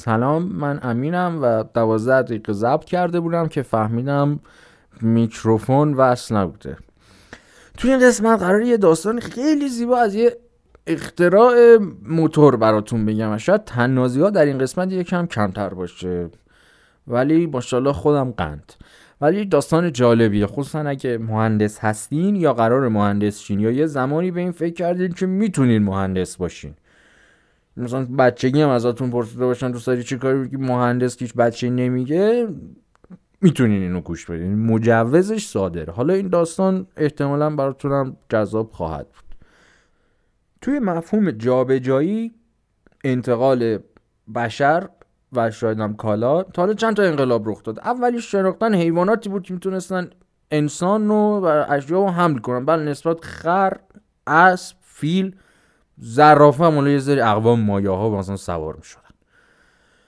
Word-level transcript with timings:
سلام 0.00 0.42
من 0.42 0.80
امینم 0.82 1.38
و 1.42 1.64
دوازده 1.74 2.22
دقیقه 2.22 2.52
ضبط 2.52 2.84
کرده 2.84 3.20
بودم 3.20 3.48
که 3.48 3.62
فهمیدم 3.62 4.40
میکروفون 5.00 5.94
وصل 5.94 6.36
نبوده. 6.36 6.76
توی 7.78 7.90
این 7.90 8.08
قسمت 8.08 8.40
قرار 8.40 8.62
یه 8.62 8.76
داستان 8.76 9.20
خیلی 9.20 9.68
زیبا 9.68 9.98
از 9.98 10.14
یه 10.14 10.36
اختراع 10.86 11.78
موتور 12.02 12.56
براتون 12.56 13.06
بگم. 13.06 13.34
و 13.34 13.38
شاید 13.38 13.64
تنازی 13.64 14.20
ها 14.20 14.30
در 14.30 14.44
این 14.44 14.58
قسمت 14.58 14.92
یکم 14.92 15.26
کمتر 15.26 15.68
باشه 15.68 16.30
ولی 17.06 17.46
ماشاءالله 17.46 17.92
خودم 17.92 18.30
قند. 18.30 18.72
ولی 19.20 19.44
داستان 19.44 19.92
جالبیه 19.92 20.46
خصوصا 20.46 20.80
اگه 20.80 21.18
مهندس 21.18 21.78
هستین 21.78 22.36
یا 22.36 22.52
قرار 22.54 22.88
مهندس 22.88 23.40
شین 23.40 23.60
یا 23.60 23.70
یه 23.70 23.86
زمانی 23.86 24.30
به 24.30 24.40
این 24.40 24.52
فکر 24.52 24.74
کردین 24.74 25.12
که 25.12 25.26
می‌تونین 25.26 25.82
مهندس 25.82 26.36
باشین. 26.36 26.74
مثلا 27.76 28.04
بچگی 28.18 28.62
هم 28.62 28.68
ازتون 28.68 29.10
پرسیده 29.10 29.46
باشن 29.46 29.70
دوست 29.70 29.86
داری 29.86 30.02
چی 30.02 30.18
کاری 30.18 30.50
که 30.50 30.58
مهندس 30.58 31.18
هیچ 31.18 31.34
بچه 31.34 31.70
نمیگه. 31.70 32.48
می‌تونین 33.40 33.82
اینو 33.82 34.00
گوش 34.00 34.30
بدین. 34.30 34.66
مجوزش 34.66 35.46
صادره. 35.46 35.92
حالا 35.92 36.14
این 36.14 36.28
داستان 36.28 36.86
احتمالا 36.96 37.50
براتونم 37.50 38.16
جذاب 38.28 38.70
خواهد 38.70 39.06
بود. 39.06 39.34
توی 40.60 40.78
مفهوم 40.78 41.30
جابجایی 41.30 42.34
انتقال 43.04 43.78
بشر 44.34 44.88
و 45.32 45.50
شاید 45.50 45.80
هم 45.80 45.96
کالا 45.96 46.42
تا 46.42 46.62
حالا 46.62 46.74
چند 46.74 46.96
تا 46.96 47.02
انقلاب 47.02 47.48
رخ 47.48 47.62
داد. 47.62 47.78
اولیش 47.78 48.32
شناختن 48.32 48.74
حیواناتی 48.74 49.28
بود 49.28 49.42
که 49.42 49.54
می‌تونستن 49.54 50.10
انسان 50.50 51.08
رو 51.08 51.40
و 51.44 51.64
اشیا 51.68 52.04
رو 52.04 52.10
حمل 52.10 52.38
کنن. 52.38 52.64
بله 52.64 52.82
نسبت 52.82 53.24
خر 53.24 53.76
اسب 54.26 54.76
فیل 54.80 55.36
زرافه 56.02 56.64
هم 56.64 56.86
یه 56.86 56.98
سری 57.00 57.20
اقوام 57.20 57.60
مایه 57.60 57.90
ها 57.90 58.18
مثلا 58.18 58.36
سوار 58.36 58.76
می‌شدن. 58.76 59.02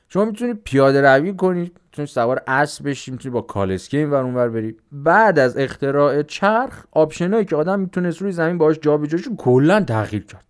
شما 0.09 0.24
می‌تونید 0.24 0.60
پیاده 0.64 1.00
روی 1.00 1.34
کنید 1.34 1.80
می‌تونید 1.84 2.09
سوار 2.09 2.42
اسب 2.46 2.89
بشی 2.89 3.11
می‌تونید 3.11 3.34
با 3.34 3.41
کالسکه 3.41 3.98
این 3.98 4.11
ور 4.11 4.22
اونور 4.22 4.48
برید 4.48 4.81
بعد 4.92 5.39
از 5.39 5.56
اختراع 5.56 6.22
چرخ 6.22 6.84
آپشنایی 6.92 7.44
که 7.44 7.56
آدم 7.56 7.81
می‌تونست 7.81 8.22
روی 8.22 8.33
زمین 8.33 8.58
باهاش 8.58 8.78
جابجاش 8.83 9.28
کلا 9.39 9.81
تغییر 9.81 10.25
کرد. 10.25 10.44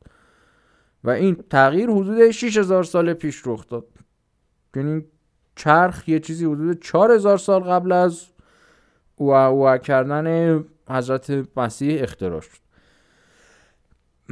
و 1.05 1.11
این 1.11 1.37
تغییر 1.51 1.91
حدود 1.91 2.31
6000 2.31 2.85
سال 2.85 3.15
پیش 3.15 3.43
رخ 3.47 3.67
داد. 3.69 3.87
یعنی 4.77 5.05
چرخ 5.57 6.09
یه 6.09 6.21
چیزی 6.21 6.45
حدود 6.45 6.83
4000 6.83 7.39
سال 7.39 7.61
قبل 7.61 7.93
از 7.93 8.27
و 9.21 9.79
کردن 9.79 10.65
حضرت 10.89 11.45
مسیح 11.57 12.03
اختراع 12.03 12.41
شد. 12.41 12.62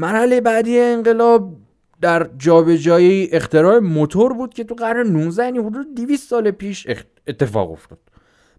مرحله 0.00 0.40
بعدی 0.40 0.80
انقلاب 0.80 1.56
در 2.00 2.30
جابجایی 2.38 3.28
اختراع 3.32 3.78
موتور 3.78 4.32
بود 4.32 4.54
که 4.54 4.64
تو 4.64 4.74
قرن 4.74 5.06
19 5.06 5.44
یعنی 5.44 5.58
حدود 5.58 5.94
200 5.94 6.28
سال 6.28 6.50
پیش 6.50 6.86
اتفاق 7.26 7.70
افتاد. 7.70 7.98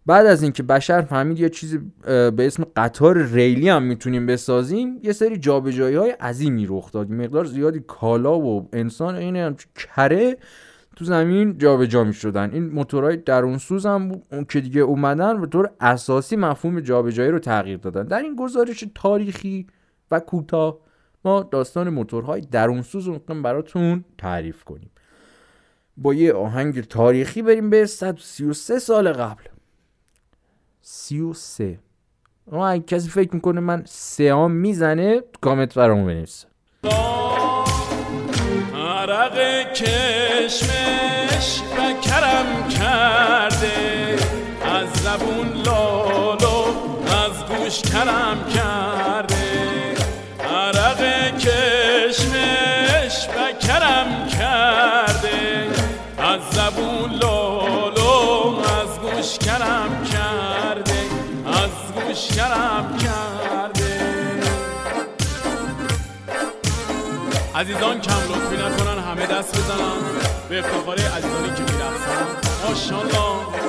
بعد 0.06 0.26
از 0.26 0.44
اینکه 0.44 0.64
بشر 0.64 1.02
فهمید 1.02 1.40
یه 1.40 1.50
چیزی 1.50 1.80
به 2.06 2.34
اسم 2.40 2.66
قطار 2.76 3.18
ریلی 3.18 3.70
هم 3.70 3.84
می‌تونیم 3.84 4.26
بسازیم 4.26 5.00
یه 5.04 5.12
سری 5.12 5.38
جابجایی 5.38 5.96
های 5.96 6.12
عظیمی 6.12 6.66
رخ 6.70 6.92
داد. 6.92 7.12
مقدار 7.12 7.46
زیادی 7.46 7.80
کالا 7.88 8.40
و 8.40 8.70
انسان 8.74 9.16
این 9.16 9.56
کره 9.76 10.38
تو 10.96 11.06
زمین 11.06 11.58
جابجا 11.58 12.04
می 12.04 12.14
شدن 12.14 12.52
این 12.54 12.70
موتورهای 12.70 13.18
درون 13.18 13.58
سوز 13.58 13.86
هم 13.86 14.22
اون 14.32 14.46
که 14.46 14.62
دیگه 14.62 14.82
اومدن 14.82 15.42
به 15.42 15.48
طور 15.48 15.70
اساسی 15.80 16.36
مفهوم 16.36 16.80
جابجایی 16.80 17.32
رو 17.32 17.40
تغییر 17.40 17.78
دادن. 17.78 18.04
در 18.04 18.20
این 18.20 18.36
گزارش 18.36 18.86
تاریخی 18.96 19.68
و 20.12 20.20
کوتاه 20.20 20.91
ما 21.26 21.44
داستان 21.44 21.90
موتورهای 21.90 22.42
درون 22.42 22.82
سوز 22.82 23.08
رو 23.08 23.20
براتون 23.20 24.06
تعریف 24.18 24.64
کنیم. 24.64 24.92
با 25.98 26.14
یه 26.14 26.34
آهنگ 26.34 26.82
تاریخی 26.82 27.42
بریم 27.42 27.70
به 27.70 27.86
133 27.86 28.80
سال 28.80 29.14
قبل. 29.14 29.44
33 30.82 31.80
اما 32.52 32.68
اگه 32.68 32.84
کسی 32.84 33.10
فکر 33.10 33.36
می‌کنه 33.36 33.60
من 33.60 33.84
سیام 33.86 34.52
می‌زنه 34.52 35.22
کامنت 35.42 35.76
برامون 35.76 36.06
بنویسه. 36.06 36.48
عرق 38.76 39.38
کشمش 39.74 41.62
و 41.78 41.94
کرم 42.02 42.68
کرده 42.70 44.18
از 44.66 44.90
زبون 44.90 45.48
لالو 45.66 46.66
از 47.26 47.46
گوش 47.46 47.82
کرم 47.82 48.38
کرده. 48.56 49.31
عزیزان 67.62 68.02
کم 68.02 68.14
لطفی 68.14 68.56
نکنن 68.58 69.04
همه 69.04 69.26
دست 69.26 69.58
بزنن. 69.58 69.98
به 70.50 70.60
افتخار 70.60 70.96
عزیزانی 70.96 71.48
که 71.48 71.74
می‌رفتن. 71.74 72.26
ماشاءالله. 72.70 73.61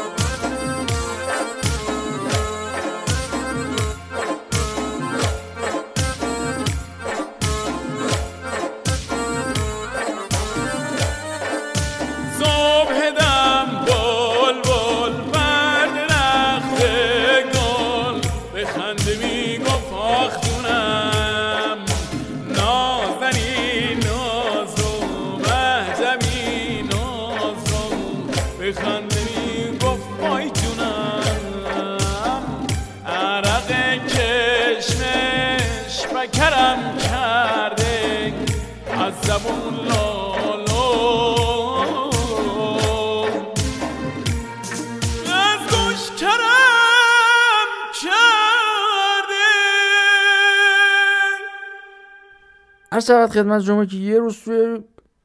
هر 53.02 53.26
شود 53.26 53.30
خدمت 53.30 53.62
شما 53.62 53.84
که 53.84 53.96
یه 53.96 54.18
روز 54.18 54.38
توی 54.38 54.80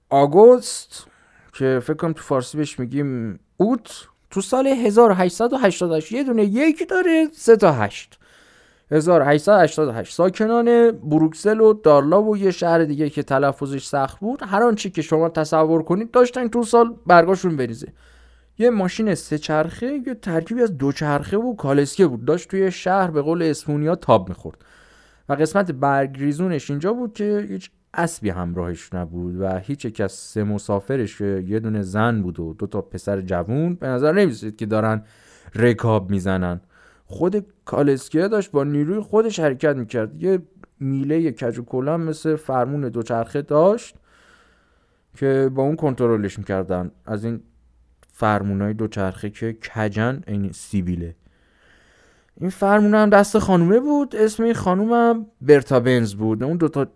آگوست 0.10 1.08
که 1.54 1.80
فکر 1.84 1.94
کنم 1.94 2.14
تو 2.14 2.22
فارسی 2.22 2.58
بهش 2.58 2.80
میگیم 2.80 3.40
اوت 3.58 4.08
تو 4.30 4.42
سال 4.42 4.68
1888 4.68 6.12
یه 6.12 6.24
دونه 6.24 6.46
یک 6.46 6.90
داره 6.90 7.28
سه 7.34 7.56
تا 7.56 7.72
هشت. 7.72 8.20
1888 8.92 10.14
ساکنان 10.14 10.92
بروکسل 10.92 11.60
و 11.62 11.74
دارلا 11.74 12.24
و 12.24 12.38
یه 12.38 12.52
شهر 12.52 12.84
دیگه 12.84 13.10
که 13.10 13.24
تلفظش 13.24 13.86
سخت 13.86 14.20
بود 14.20 14.44
هر 14.44 14.64
آنچه 14.64 14.90
که 14.90 15.02
شما 15.02 15.30
تصور 15.30 15.84
کنید 15.84 16.12
داشتن 16.12 16.48
تو 16.48 16.64
سال 16.64 16.96
برگاشون 17.06 17.58
بریزه. 17.58 17.94
یه 18.58 18.70
ماشین 18.70 19.16
سه 19.16 19.38
چرخه 19.38 20.02
یه 20.08 20.14
ترکیبی 20.14 20.62
از 20.62 20.78
دو 20.78 20.92
چرخه 20.92 21.38
و 21.38 21.56
کالسکه 21.56 22.08
بود. 22.08 22.26
داشت 22.26 22.50
توی 22.50 22.72
شهر 22.72 23.12
به 23.12 23.22
قول 23.22 23.44
اسپونیا 23.44 23.96
تاب 23.96 24.30
می‌خورد. 24.30 24.58
و 25.30 25.34
قسمت 25.34 25.72
برگریزونش 25.72 26.70
اینجا 26.70 26.94
بود 26.94 27.14
که 27.14 27.46
هیچ 27.50 27.72
اسبی 27.94 28.30
همراهش 28.30 28.94
نبود 28.94 29.42
و 29.42 29.58
هیچ 29.60 29.86
یک 29.86 30.02
از 30.02 30.12
سه 30.12 30.44
مسافرش 30.44 31.18
که 31.18 31.44
یه 31.48 31.60
دونه 31.60 31.82
زن 31.82 32.22
بود 32.22 32.40
و 32.40 32.54
دو 32.54 32.68
تا 32.68 32.82
پسر 32.82 33.22
جوون 33.22 33.76
به 33.76 33.88
نظر 33.88 34.14
نمیسید 34.14 34.56
که 34.56 34.66
دارن 34.66 35.04
رکاب 35.56 36.10
می‌زنن. 36.12 36.62
خود 37.06 37.46
کالسکیه 37.66 38.28
داشت 38.28 38.52
با 38.52 38.64
نیروی 38.64 39.00
خودش 39.00 39.40
حرکت 39.40 39.76
می‌کرد. 39.76 40.24
یه 40.24 40.40
میله 40.80 41.32
کج 41.32 41.60
و 41.74 41.82
مثل 41.82 42.36
فرمون 42.36 42.82
دوچرخه 42.90 43.42
داشت 43.42 43.96
که 45.16 45.52
با 45.56 45.64
اون 45.64 45.76
کنترلش 45.76 46.40
می‌کردن. 46.40 46.92
از 47.06 47.26
این 47.26 47.42
فرمونای 48.14 48.74
دوچرخه 48.74 49.30
که 49.30 49.58
کجن 49.76 50.22
این 50.28 50.52
سیبیله. 50.52 51.16
این 52.42 52.50
فرمون 52.50 52.96
هم 52.96 53.10
دست 53.10 53.40
خانومه 53.40 53.80
بود 53.80 54.16
اسم 54.16 54.44
این 54.44 54.54
خانوم 54.54 54.94
هم 54.94 55.26
برتا 55.42 55.80
بنز 55.80 56.14
بود. 56.14 56.44
اون 56.44 56.58
دوتا 56.58 56.88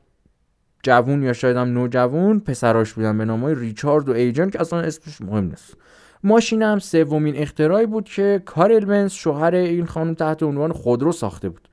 جوون 0.83 1.23
یا 1.23 1.33
شاید 1.33 1.57
هم 1.57 1.67
نوجوون 1.67 2.39
پسراش 2.39 2.93
بودن 2.93 3.17
به 3.17 3.25
نامای 3.25 3.55
ریچارد 3.55 4.09
و 4.09 4.13
ایجن 4.13 4.49
که 4.49 4.61
اصلا 4.61 4.79
اسمش 4.79 5.21
مهم 5.21 5.43
نیست. 5.43 5.77
ماشین 6.23 6.61
هم 6.61 6.79
سومین 6.79 7.35
اختراعی 7.35 7.85
بود 7.85 8.05
که 8.05 8.41
کارل 8.45 8.85
بنز 8.85 9.11
شوهر 9.11 9.55
این 9.55 9.85
خانم 9.85 10.13
تحت 10.13 10.43
عنوان 10.43 10.71
خودرو 10.71 11.11
ساخته 11.11 11.49
بود. 11.49 11.67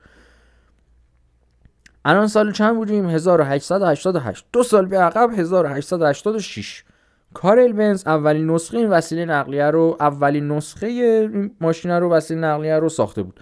الان 2.05 2.27
سال 2.27 2.51
چند 2.51 2.75
بودیم؟ 2.75 3.09
1888 3.09 4.45
دو 4.53 4.63
سال 4.63 4.85
به 4.85 4.99
عقب 4.99 5.39
1886 5.39 6.83
کارل 7.33 7.71
بنز 7.71 8.07
اولین 8.07 8.51
نسخه 8.51 8.77
این 8.77 8.89
وسیله 8.89 9.25
نقلیه 9.25 9.65
رو 9.65 9.97
اولین 9.99 10.47
نسخه 10.47 11.29
ماشین 11.61 11.91
رو 11.91 12.11
وسیله 12.11 12.39
نقلیه 12.39 12.79
رو 12.79 12.89
ساخته 12.89 13.23
بود. 13.23 13.39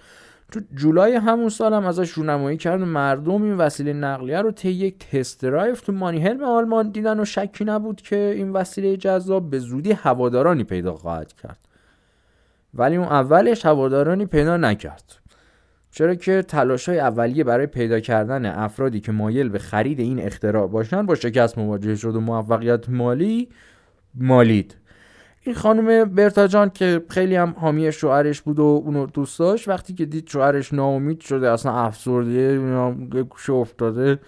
تو 0.52 0.60
جولای 0.74 1.14
همون 1.14 1.48
سال 1.48 1.74
هم 1.74 1.86
ازش 1.86 2.10
رونمایی 2.10 2.56
کرد 2.56 2.80
مردم 2.80 3.42
این 3.42 3.56
وسیله 3.56 3.92
نقلیه 3.92 4.40
رو 4.40 4.50
طی 4.50 4.70
یک 4.70 4.98
تست 4.98 5.42
درایو 5.42 5.74
تو 5.74 5.92
مانیهلم 5.92 6.44
آلمان 6.44 6.90
دیدن 6.90 7.20
و 7.20 7.24
شکی 7.24 7.64
نبود 7.64 8.00
که 8.00 8.16
این 8.36 8.52
وسیله 8.52 8.96
جذاب 8.96 9.50
به 9.50 9.58
زودی 9.58 9.92
هوادارانی 9.92 10.64
پیدا 10.64 10.94
خواهد 10.94 11.32
کرد. 11.32 11.58
ولی 12.74 12.96
اون 12.96 13.08
اولش 13.08 13.66
هوادارانی 13.66 14.26
پیدا 14.26 14.56
نکرد. 14.56 15.18
چرا 15.90 16.14
که 16.14 16.42
تلاش 16.42 16.88
های 16.88 17.00
اولیه 17.00 17.44
برای 17.44 17.66
پیدا 17.66 18.00
کردن 18.00 18.46
افرادی 18.46 19.00
که 19.00 19.12
مایل 19.12 19.48
به 19.48 19.58
خرید 19.58 20.00
این 20.00 20.20
اختراع 20.20 20.66
باشن 20.66 21.06
با 21.06 21.14
شکست 21.14 21.58
مواجه 21.58 21.96
شد 21.96 22.16
و 22.16 22.20
موفقیت 22.20 22.88
مالی 22.88 23.48
مالید. 24.20 24.74
این 25.42 25.54
خانم 25.54 26.04
برتاجان 26.04 26.70
که 26.70 27.02
خیلی 27.08 27.36
هم 27.36 27.54
حامی 27.58 27.92
شوهرش 27.92 28.40
بود 28.40 28.58
و 28.58 28.82
اونو 28.84 29.06
دوست 29.06 29.38
داشت 29.38 29.68
وقتی 29.68 29.94
که 29.94 30.04
دید 30.04 30.28
شوهرش 30.28 30.72
ناامید 30.72 31.20
شده 31.20 31.50
اصلا 31.50 31.72
افسرده 31.72 32.58
گوشه 33.22 33.52
افتاده 33.52 34.18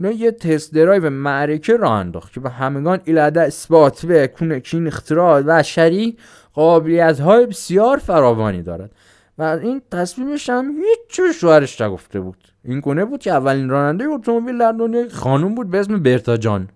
نه 0.00 0.14
یه 0.14 0.30
تست 0.30 0.74
درایو 0.74 1.10
معرکه 1.10 1.76
را 1.76 1.90
انداخت 1.90 2.32
که 2.32 2.40
به 2.40 2.50
همگان 2.50 3.00
ایلاده 3.04 3.40
اثبات 3.40 4.06
به 4.06 4.32
کین 4.64 4.86
اختراع 4.86 5.42
و 5.46 5.62
شری 5.62 6.16
قابلیت 6.52 7.20
های 7.20 7.46
بسیار 7.46 7.98
فراوانی 7.98 8.62
دارد. 8.62 8.90
و 9.38 9.42
این 9.42 9.82
تصمیمش 9.90 10.50
هم 10.50 10.70
هیچ 10.70 11.20
شوهرش 11.40 11.80
نگفته 11.80 12.20
بود. 12.20 12.36
این 12.64 12.80
گونه 12.80 13.04
بود 13.04 13.20
که 13.20 13.32
اولین 13.32 13.68
راننده 13.68 14.04
اتومبیل 14.04 14.58
در 14.58 14.72
دنیا 14.72 15.08
خانم 15.08 15.54
بود 15.54 15.70
به 15.70 15.80
اسم 15.80 16.02
برتا 16.02 16.36
جان. 16.36 16.68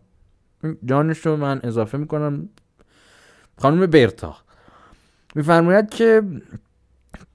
جانش 0.84 1.26
رو 1.26 1.36
من 1.36 1.60
اضافه 1.62 1.98
می‌کنم. 1.98 2.48
خانم 3.58 3.86
برتا. 3.86 4.36
میفرماید 5.34 5.90
که 5.90 6.22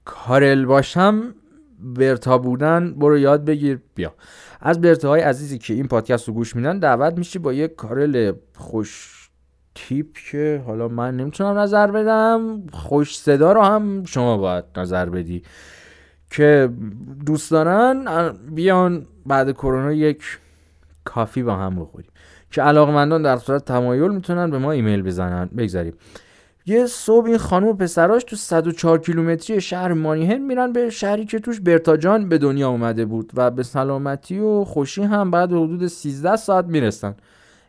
کارل 0.04 0.64
باشم 0.64 1.34
برتا 1.80 2.38
بودن 2.38 2.94
برو 2.94 3.18
یاد 3.18 3.44
بگیر. 3.44 3.80
بیا. 3.94 4.14
از 4.60 4.80
برتا 4.80 5.08
های 5.08 5.20
عزیزی 5.20 5.58
که 5.58 5.74
این 5.74 5.88
پادکست 5.88 6.28
رو 6.28 6.34
گوش 6.34 6.56
میدن 6.56 6.78
دعوت 6.78 7.18
میشی 7.18 7.38
با 7.38 7.52
یک 7.52 7.74
کارل 7.74 8.32
خوش 8.56 9.12
تیپ 9.74 10.06
که 10.30 10.62
حالا 10.66 10.88
من 10.88 11.16
نمی‌تونم 11.16 11.58
نظر 11.58 11.90
بدم. 11.90 12.66
خوش 12.72 13.18
صدا 13.18 13.52
رو 13.52 13.62
هم 13.62 14.04
شما 14.04 14.38
باید 14.38 14.64
نظر 14.76 15.08
بدی. 15.08 15.42
که 16.30 16.70
دوست 17.26 17.50
دارن 17.50 18.32
بیان 18.32 19.06
بعد 19.26 19.52
کرونا 19.52 19.92
یک 19.92 20.38
کافی 21.04 21.42
با 21.42 21.56
هم 21.56 21.80
بخوریم. 21.80 22.10
که 22.50 22.62
علاقمندان 22.62 23.22
در 23.22 23.36
صورت 23.36 23.64
تمایل 23.64 24.10
می‌تونن 24.10 24.50
به 24.50 24.58
ما 24.58 24.72
ایمیل 24.72 25.02
بزنن. 25.02 25.48
بگذاریم. 25.58 25.94
یه 26.68 26.86
صبح 26.86 27.26
این 27.26 27.38
خانم 27.38 27.66
و 27.66 27.72
پسراش 27.72 28.24
تو 28.24 28.36
104 28.36 28.98
کیلومتری 28.98 29.60
شهر 29.60 29.92
مانیهن 29.92 30.38
میرن 30.38 30.72
به 30.72 30.90
شهری 30.90 31.24
که 31.24 31.38
توش 31.38 31.60
برتاجان 31.60 32.28
به 32.28 32.38
دنیا 32.38 32.68
اومده 32.68 33.04
بود 33.04 33.32
و 33.34 33.50
به 33.50 33.62
سلامتی 33.62 34.38
و 34.38 34.64
خوشی 34.64 35.02
هم 35.02 35.30
بعد 35.30 35.52
حدود 35.52 35.86
13 35.86 36.36
ساعت 36.36 36.64
می‌رسن. 36.64 37.14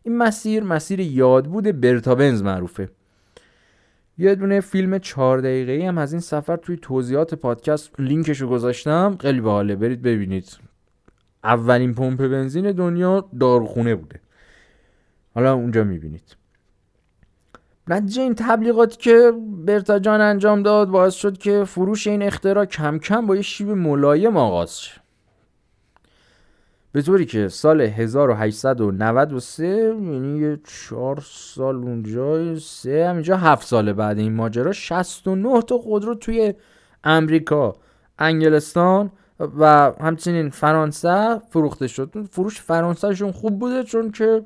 این 0.04 0.18
مسیر 0.18 0.64
مسیر 0.64 1.00
یاد 1.00 1.46
بود 1.46 1.82
برتا 1.82 2.16
بنز 2.16 2.44
معروفه. 2.44 2.90
یه 4.18 4.36
دونه 4.36 4.60
فیلم 4.60 5.00
چهار 5.00 5.40
دقیقه 5.40 5.88
هم 5.88 5.98
از 5.98 6.14
این 6.14 6.22
سفر 6.22 6.56
توی 6.56 6.78
توضیحات 6.82 7.34
پادکست 7.36 8.00
لینکش 8.00 8.42
رو 8.42 8.50
گذاشتم. 8.50 9.18
خیلی 9.22 9.42
باحاله. 9.42 9.76
برید 9.76 10.02
ببینید. 10.02 10.58
اولین 11.44 11.94
پمپ 11.94 12.28
بنزین 12.28 12.72
دنیا 12.72 13.26
داروخونه 13.40 13.96
بوده. 13.96 14.20
حالا 15.38 15.54
اونجا 15.54 15.84
می‌بینید. 15.84 16.36
نتیجه 17.88 18.22
این 18.22 18.36
تبلیغاتی 18.36 18.98
که 18.98 19.34
برتا 19.66 20.00
جان 20.00 20.22
انجام 20.22 20.64
داد 20.64 20.88
باعث 20.88 21.14
شد 21.14 21.38
که 21.38 21.64
فروش 21.64 22.08
این 22.08 22.22
اختراع 22.22 22.66
کم 22.66 23.00
کم 23.00 23.26
با 23.26 23.36
یه 23.36 23.42
شیب 23.42 23.70
ملایم 23.70 24.38
آغاز 24.38 24.82
شه. 24.82 25.02
به 26.92 27.02
طوری 27.02 27.26
که 27.26 27.48
سال 27.48 27.82
1893 27.82 29.68
یعنی 29.68 30.40
یه 30.40 30.60
چهار 30.64 31.24
سال 31.26 31.76
اونجا 31.76 32.60
سه 32.60 33.08
همینجا 33.10 33.38
هفت 33.38 33.68
سال 33.68 33.94
بعد 33.94 34.18
این 34.18 34.34
ماجرا 34.34 34.72
69 34.72 35.62
تا 35.62 35.78
خودرو 35.78 36.16
توی 36.16 36.54
امریکا 37.04 37.76
انگلستان 38.20 39.12
و 39.40 39.92
همچنین 40.00 40.50
فرانسه 40.50 41.40
فروخته 41.50 41.88
شد. 41.88 42.28
فروش 42.32 42.62
فرانسهشون 42.62 43.32
خوب 43.32 43.60
بوده 43.60 43.84
چون 43.84 44.12
که 44.12 44.46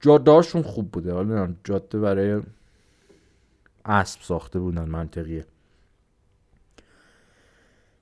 جادهاشون 0.00 0.62
خوب 0.62 0.90
بوده. 0.90 1.12
حالا 1.12 1.54
جاده 1.64 1.98
برای 1.98 2.40
اسب 3.84 4.20
ساخته 4.22 4.58
بودن 4.58 4.84
منطقیه. 4.84 5.46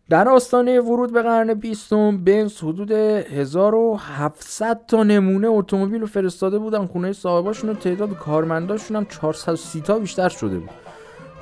در 0.08 0.28
آستانه 0.28 0.80
ورود 0.80 1.12
به 1.12 1.22
قرن 1.22 1.54
بیستم 1.54 2.24
بنز 2.24 2.58
حدود 2.58 2.92
1700 2.92 4.86
تا 4.86 5.02
نمونه 5.02 5.48
اتومبیل 5.48 6.00
رو 6.00 6.06
فرستاده 6.06 6.58
بودن. 6.58 6.86
خونه 6.86 7.12
صاحباشون 7.12 7.70
و 7.70 7.74
تعداد 7.74 8.18
کارمنداشون 8.18 8.96
هم 8.96 9.04
430 9.04 9.80
تا 9.80 9.98
بیشتر 9.98 10.28
شده 10.28 10.58
بود. 10.58 10.85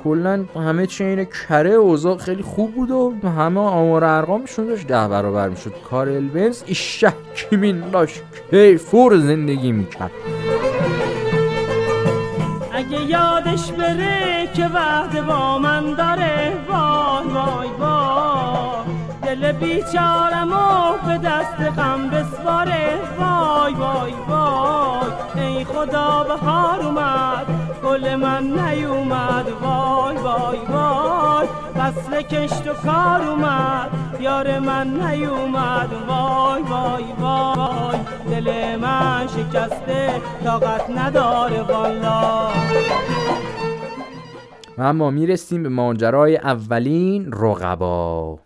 کلا 0.05 0.45
همه 0.55 0.87
چی 0.87 1.05
این 1.05 1.25
کره 1.25 1.71
اوضاع 1.71 2.17
خیلی 2.17 2.43
خوب 2.43 2.75
بود 2.75 2.91
و 2.91 3.29
همه 3.29 3.61
آمار 3.61 4.05
ارقامشون 4.05 4.67
داشت 4.67 4.87
ده 4.87 5.09
برابر 5.09 5.49
می‌شد. 5.49 5.73
کارل 5.91 6.29
بنز 6.29 6.63
ایشه 6.67 7.13
کیمین 7.35 7.85
لاش 7.93 8.21
فور 8.79 9.19
زندگی 9.19 9.73
می‌کرد. 9.73 10.11
اگه 12.73 13.03
یادش 13.03 13.73
بره 13.73 14.49
که 14.55 14.67
وعده 14.67 15.23
با 15.23 15.59
من 15.59 15.95
داره 15.95 16.53
وای 16.69 17.29
وای 17.35 17.69
وای. 17.81 18.34
دل 19.35 19.53
بیچارمو 19.53 20.93
به 21.07 21.19
دست 21.19 21.79
غم 21.79 22.11
بسپاره 22.11 22.99
وای 23.19 23.75
وای 23.75 24.13
وای 24.29 25.11
ای 25.35 25.65
خدا 25.65 26.25
بهار 26.29 26.83
اومد 26.83 27.47
گل 27.85 28.15
من 28.15 28.43
نیومد. 28.43 29.47
وای 29.63 30.17
وای 30.17 30.59
وای 30.69 31.49
فصل 31.75 32.23
کشت 32.23 32.69
و 32.69 32.73
کار 32.73 33.23
اومد 33.23 33.91
یار 34.21 34.59
من 34.59 34.87
نیومد. 34.89 35.89
وای 36.09 36.63
وای 36.63 37.05
وای 37.21 37.99
دل 38.31 38.77
من 38.77 39.27
شکسته 39.27 40.21
طاقت 40.45 40.91
نداره 40.91 41.63
والا 41.63 42.49
و 44.79 44.83
اما 44.83 45.11
می‌رسیم 45.11 45.63
به 45.63 45.69
ماجرای 45.69 46.37
اولین 46.37 47.33
رقبا. 47.33 48.39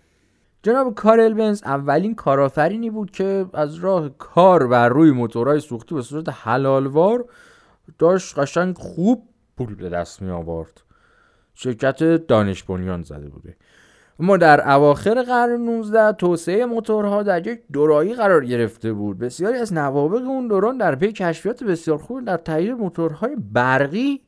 جناب 0.63 0.95
کارل 0.95 1.35
بنز 1.35 1.63
اولین 1.63 2.15
کارآفرینی 2.15 2.91
بود 2.91 3.11
که 3.11 3.47
از 3.55 3.75
راه 3.75 4.09
کار 4.09 4.67
بر 4.67 4.89
روی 4.89 5.11
موتورهای 5.11 5.61
سوختی 5.61 5.95
به 5.95 6.03
صورت 6.03 6.29
حلالوار 6.29 7.25
داشت 7.99 8.39
قشنگ 8.39 8.77
خوب 8.77 9.29
پول 9.57 9.75
به 9.75 9.89
دست 9.89 10.23
می 10.23 10.31
آورد 10.31 10.83
شرکت 11.55 12.03
دانش 12.03 12.63
بنیان 12.63 13.03
زده 13.03 13.29
بوده. 13.29 13.57
اما 14.21 14.37
در 14.37 14.71
اواخر 14.71 15.23
قرن 15.23 15.61
19 15.61 16.13
توسعه 16.13 16.67
موتورها 16.67 17.23
در 17.23 17.47
یک 17.47 17.61
دورایی 17.73 18.15
قرار 18.15 18.45
گرفته 18.45 18.93
بود. 18.93 19.19
بسیاری 19.19 19.59
از 19.59 19.73
نوابق 19.73 20.23
اون 20.23 20.49
دوران 20.49 20.79
در 20.79 20.95
پی 20.95 21.13
کشفیات 21.13 21.65
بسیار 21.65 21.99
خوب 21.99 22.25
در 22.25 22.37
تهیه 22.37 22.75
موتورهای 22.75 23.37
برقی 23.53 24.21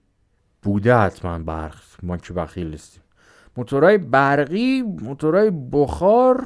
بوده 0.62 0.94
حتما 0.94 1.38
برق. 1.38 1.80
ما 2.02 2.16
که 2.16 2.32
بخیل 2.32 2.74
هستیم 2.74 3.02
موتورهای 3.56 3.98
برقی 3.98 4.82
موتورهای 4.82 5.52
بخار 5.72 6.44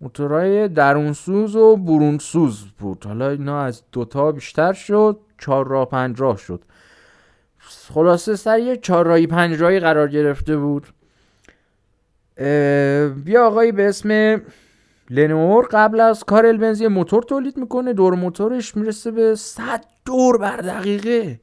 موتورهای 0.00 0.68
درونسوز 0.68 1.56
و 1.56 1.76
برونسوز 1.76 2.64
بود. 2.78 3.04
حالا 3.04 3.30
اینا 3.30 3.62
از 3.62 3.82
دوتا 3.92 4.32
بیشتر 4.32 4.72
شد 4.72 5.20
چهار 5.38 5.68
راه 5.68 5.88
پنج 5.88 6.20
راه 6.20 6.36
شد. 6.36 6.64
خلاصه 7.58 8.36
سر 8.36 8.58
یه 8.58 8.76
چهار 8.76 9.06
راهی 9.06 9.26
پنج 9.26 9.62
راهی 9.62 9.80
قرار 9.80 10.08
گرفته 10.08 10.56
بود. 10.56 10.86
بیا 13.24 13.46
آقایی 13.46 13.72
به 13.72 13.88
اسم 13.88 14.40
لنور 15.10 15.68
قبل 15.70 16.00
از 16.00 16.24
کار 16.24 16.52
بنزی 16.52 16.88
موتور 16.88 17.22
تولید 17.22 17.56
می‌کنه. 17.56 17.92
دور 17.92 18.14
موتورش 18.14 18.76
می‌رسه 18.76 19.10
به 19.10 19.34
100 19.34 19.84
دور 20.04 20.38
بر 20.38 20.56
دقیقه. 20.56 21.40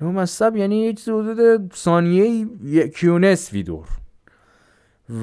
مصب 0.00 0.56
یعنی 0.56 0.76
یک 0.76 1.00
حدود 1.00 1.74
ثانیه 1.74 2.46
یکی 2.64 3.08
و 3.08 3.18
نصفی 3.18 3.62
دور 3.62 3.88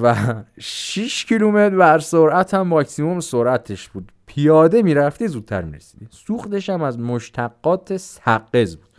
و 0.02 0.16
6 0.60 1.26
کیلومتر 1.26 1.76
بر 1.76 2.00
سرعت 2.00 2.54
هم 2.54 2.68
ماکسیموم 2.68 3.20
سرعتش 3.20 3.90
بود. 3.90 4.12
پیاده 4.26 4.82
می‌رفتی 4.82 5.28
زودتر 5.28 5.62
می‌رسیدی. 5.62 6.08
سوختش 6.12 6.70
هم 6.70 6.82
از 6.82 7.00
مشتقات 7.00 7.98
سقز 7.98 8.76
بود. 8.76 8.90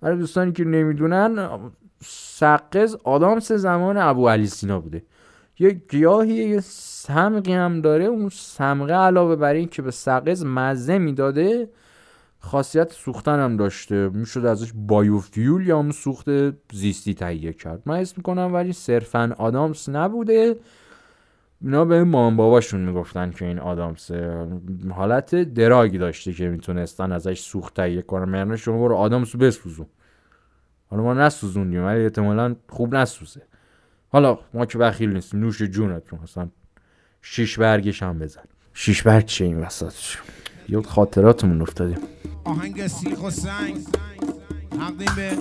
برای 0.00 0.18
دوستانی 0.18 0.52
که 0.52 0.64
نمی‌دونن 0.64 1.48
سقز 2.04 2.96
آدامس 3.04 3.52
زمان 3.52 3.96
ابو 3.96 4.28
علی 4.28 4.46
سینا 4.46 4.80
بوده. 4.80 5.02
یه 5.58 5.70
گیاهی 5.70 6.34
یه 6.34 6.60
سمقی 6.60 7.52
هم 7.52 7.80
داره. 7.80 8.04
اون 8.04 8.28
سمقه 8.28 8.94
علاوه 8.94 9.36
بر 9.36 9.54
این 9.54 9.68
که 9.68 9.82
به 9.82 9.90
سقز 9.90 10.44
مزه 10.44 10.98
می‌داده 10.98 11.68
خاصیت 12.44 12.92
سوختن 12.92 13.38
هم 13.38 13.56
داشته. 13.56 14.08
می‌شد 14.08 14.44
ازش 14.44 14.72
بایوفیول 14.74 15.66
یا 15.66 15.78
هم 15.78 15.90
سوخت 15.90 16.26
زیستی 16.72 17.14
تهیه 17.14 17.52
کرد. 17.52 17.82
من 17.86 18.00
اسم 18.00 18.14
می‌کنم 18.16 18.54
ولی 18.54 18.72
صرفا 18.72 19.34
آدامس 19.38 19.88
نبوده. 19.88 20.56
اینا 21.62 21.84
به 21.84 22.04
مامان 22.04 22.36
باباشون 22.36 22.80
می‌گفتن 22.80 23.30
که 23.30 23.44
این 23.44 23.58
آدامس 23.58 24.10
حالت 24.90 25.34
دراگی 25.34 25.98
داشته 25.98 26.32
که 26.32 26.48
می‌تونستن 26.48 27.12
ازش 27.12 27.40
سوخت 27.40 27.74
تهیه 27.74 28.02
کنن. 28.02 28.34
یعنی 28.34 28.58
شما 28.58 28.78
برو 28.78 28.94
آدامس 28.94 29.36
بسوزون. 29.36 29.86
حالا 30.90 31.02
ما 31.02 31.14
نسوزوندیم 31.14 31.84
ولی 31.84 32.04
احتمالا 32.04 32.56
خوب 32.68 32.94
نسوزه. 32.94 33.42
حالا 34.08 34.38
ما 34.54 34.66
که 34.66 34.78
بخیل 34.78 35.12
نیستیم 35.12 35.40
نوش 35.40 35.62
جونتون 35.62 36.18
مثلا 36.22 36.48
شیش 37.22 37.58
برگش 37.58 38.02
هم 38.02 38.18
بزن. 38.18 38.42
شیش 38.74 39.02
برگ 39.02 39.24
چه 39.24 39.44
این 39.44 39.58
وسطش؟ 39.58 40.18
یاد 40.68 40.86
خاطراتمون 40.86 41.62
افتادیم. 41.62 41.98
آهنگ 42.44 42.86
سیخ 42.86 43.22
و 43.22 43.30
سنگ. 43.30 43.86
تقدیم 44.70 45.14
به 45.16 45.38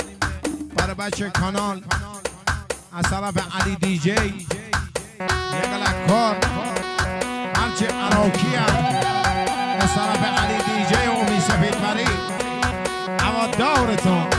برای 0.75 0.95
بچه 0.95 1.29
کانال. 1.29 1.83
از 2.93 3.03
طرف 3.03 3.55
علی 3.61 3.75
دی 3.75 3.99
جی 3.99 4.11
یک 4.11 4.47
کار 6.07 6.35
هرچه 7.55 7.87
عراکی 7.87 8.55
هم. 8.55 8.85
از 9.79 9.93
طرف 9.95 10.23
علی 10.39 10.57
دی 10.57 10.95
جی 10.95 11.07
و 11.07 11.11
امی 11.11 11.39
سفید 11.39 11.75
مری 11.81 12.07
اما 13.19 13.47
دارتون 13.47 14.32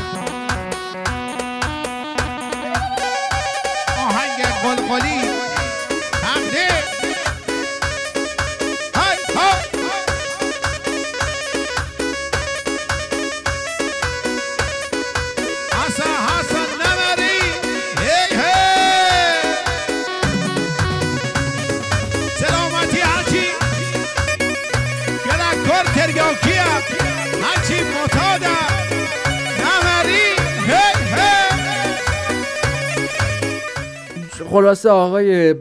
خلاصه 34.54 34.90
آقای 34.90 35.54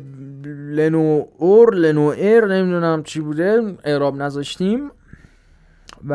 لنو 0.45 1.25
اور 1.37 1.75
لنو 1.75 2.01
ایر 2.01 2.45
نمی‌دونم 2.45 3.03
چی 3.03 3.19
بوده 3.19 3.77
اعراب 3.83 4.15
نذاشتیم. 4.15 4.91
و 6.03 6.13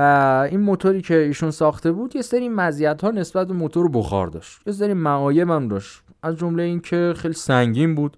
این 0.51 0.61
موتوری 0.61 1.03
که 1.03 1.15
ایشون 1.15 1.51
ساخته 1.51 1.93
بود 1.93 2.17
یه 2.17 2.23
سری 2.23 2.49
مزیت 2.49 3.05
ها 3.05 3.11
نسبت 3.11 3.47
به 3.49 3.55
موتور 3.55 3.89
بخار 3.89 4.27
داشت. 4.27 4.61
یه 4.67 4.73
سری 4.73 4.95
معایب 4.95 5.51
هم 5.51 5.69
داشت. 5.69 6.03
از 6.23 6.37
جمله 6.37 6.63
اینکه 6.63 7.15
خیلی 7.17 7.35
سنگین 7.35 7.95
بود. 7.95 8.17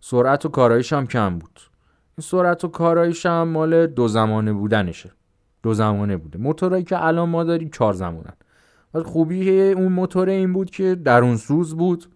سرعت 0.00 0.46
و 0.46 0.48
کارایش 0.48 0.92
هم 0.92 1.06
کم 1.06 1.38
بود. 1.38 1.60
این 2.18 2.22
سرعت 2.22 2.64
و 2.64 2.68
کارایش 2.68 3.26
هم 3.26 3.48
مال 3.48 3.86
دو 3.86 4.08
زمانه 4.08 4.52
بودنشه. 4.52 5.10
دو 5.62 5.74
زمانه 5.74 6.16
بوده. 6.16 6.38
موتورایی 6.38 6.84
که 6.84 7.04
الان 7.04 7.28
ما 7.28 7.44
داریم 7.44 7.68
چهار 7.68 7.92
زمانن. 7.92 8.34
ولی 8.94 9.04
خوبی 9.04 9.70
اون 9.70 9.92
موتور 9.92 10.28
این 10.28 10.52
بود 10.52 10.70
که 10.70 10.94
درون 10.94 11.36
سوز 11.36 11.76
بود. 11.76 12.06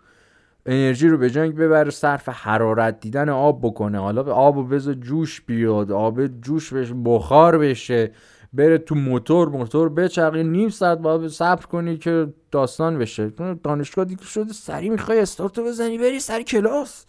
انرژی 0.66 1.08
رو 1.08 1.18
به 1.18 1.30
جنگ 1.30 1.54
ببره 1.54 1.90
صرف 1.90 2.28
حرارت 2.28 3.00
دیدن 3.00 3.28
آب 3.28 3.60
بکنه. 3.62 3.98
حالا 3.98 4.22
آب 4.22 4.56
و 4.56 4.64
بذار 4.64 4.94
جوش 4.94 5.40
بیاد 5.40 5.92
آب 5.92 6.26
جوش 6.26 6.72
بشه 6.72 6.94
بخار 7.04 7.58
بشه 7.58 8.12
بره 8.52 8.78
تو 8.78 8.94
موتور 8.94 9.48
موتور 9.48 9.88
بچرخه 9.88 10.42
نیم 10.42 10.68
ساعت 10.68 10.98
باید 10.98 11.28
صبر 11.28 11.66
کنی 11.66 11.98
که 11.98 12.34
داستان 12.50 12.98
بشه. 12.98 13.32
دانشگاه 13.64 14.04
دیگه 14.04 14.24
شده 14.24 14.52
سری 14.52 14.90
می‌خوای 14.90 15.20
استارتو 15.20 15.64
بزنی 15.64 15.98
بری 15.98 16.20
سری 16.20 16.44
کلاس. 16.44 17.06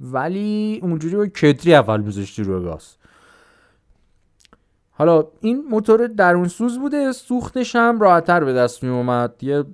ولی 0.00 0.80
اونجوری 0.82 1.16
با 1.16 1.26
کتری 1.26 1.74
اول 1.74 2.02
بذاشتی 2.02 2.42
روی 2.42 2.64
گاز 2.64 2.96
حالا 4.90 5.24
این 5.40 5.64
موتور 5.70 6.06
درون 6.06 6.48
سوز 6.48 6.78
بوده 6.78 7.12
سوختش 7.12 7.76
هم 7.76 8.00
راحتتر 8.00 8.44
به 8.44 8.52
دست 8.52 8.82
می 8.82 8.90
اومد 8.90 9.34
یه 9.42 9.64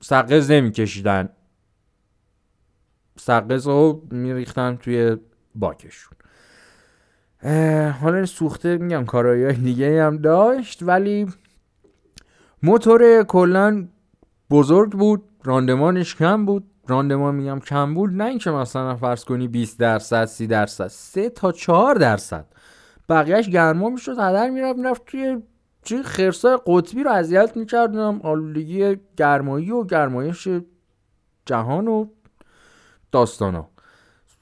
سقز 0.00 0.50
نمی 0.50 0.72
کشیدن 0.72 1.28
سقز 3.18 3.66
رو 3.66 4.02
میریختن 4.10 4.76
توی 4.76 5.16
باکشون. 5.54 6.18
حالا 8.00 8.26
سوخته 8.26 8.76
میگم 8.76 9.04
کارایی 9.04 9.52
دیگه 9.52 10.04
هم 10.04 10.16
داشت 10.16 10.82
ولی 10.82 11.26
موتور 12.62 13.22
کلا 13.22 13.88
بزرگ 14.50 14.92
بود 14.92 15.22
راندمانش 15.44 16.16
کم 16.16 16.46
بود. 16.46 16.64
راندمان 16.88 17.34
میگم 17.34 17.60
کم 17.60 17.94
بود 17.94 18.10
نه 18.10 18.24
اینکه 18.24 18.50
مثلا 18.50 18.96
فرض 18.96 19.24
کنی 19.24 19.48
20 19.48 19.78
درصد 19.78 20.24
30 20.24 20.46
درصد 20.46 20.86
3 20.86 21.30
تا 21.30 21.52
4 21.52 21.94
درصد. 21.94 22.46
بقیهش 23.08 23.48
گرما 23.48 23.88
می‌شد 23.88 24.12
هدر 24.12 24.50
می‌رفت 24.50 24.78
می‌رفت 24.78 25.04
توی 25.06 25.42
چه 25.82 26.02
خرسای 26.02 26.58
قطبی 26.66 27.02
رو 27.02 27.10
اذیت 27.10 27.56
می‌کردم. 27.56 28.20
آلودگی 28.22 28.96
گرمایی 29.16 29.70
و 29.70 29.84
گرمایش 29.84 30.48
جهان 31.46 31.88
و 31.88 32.06
داستانا. 33.12 33.68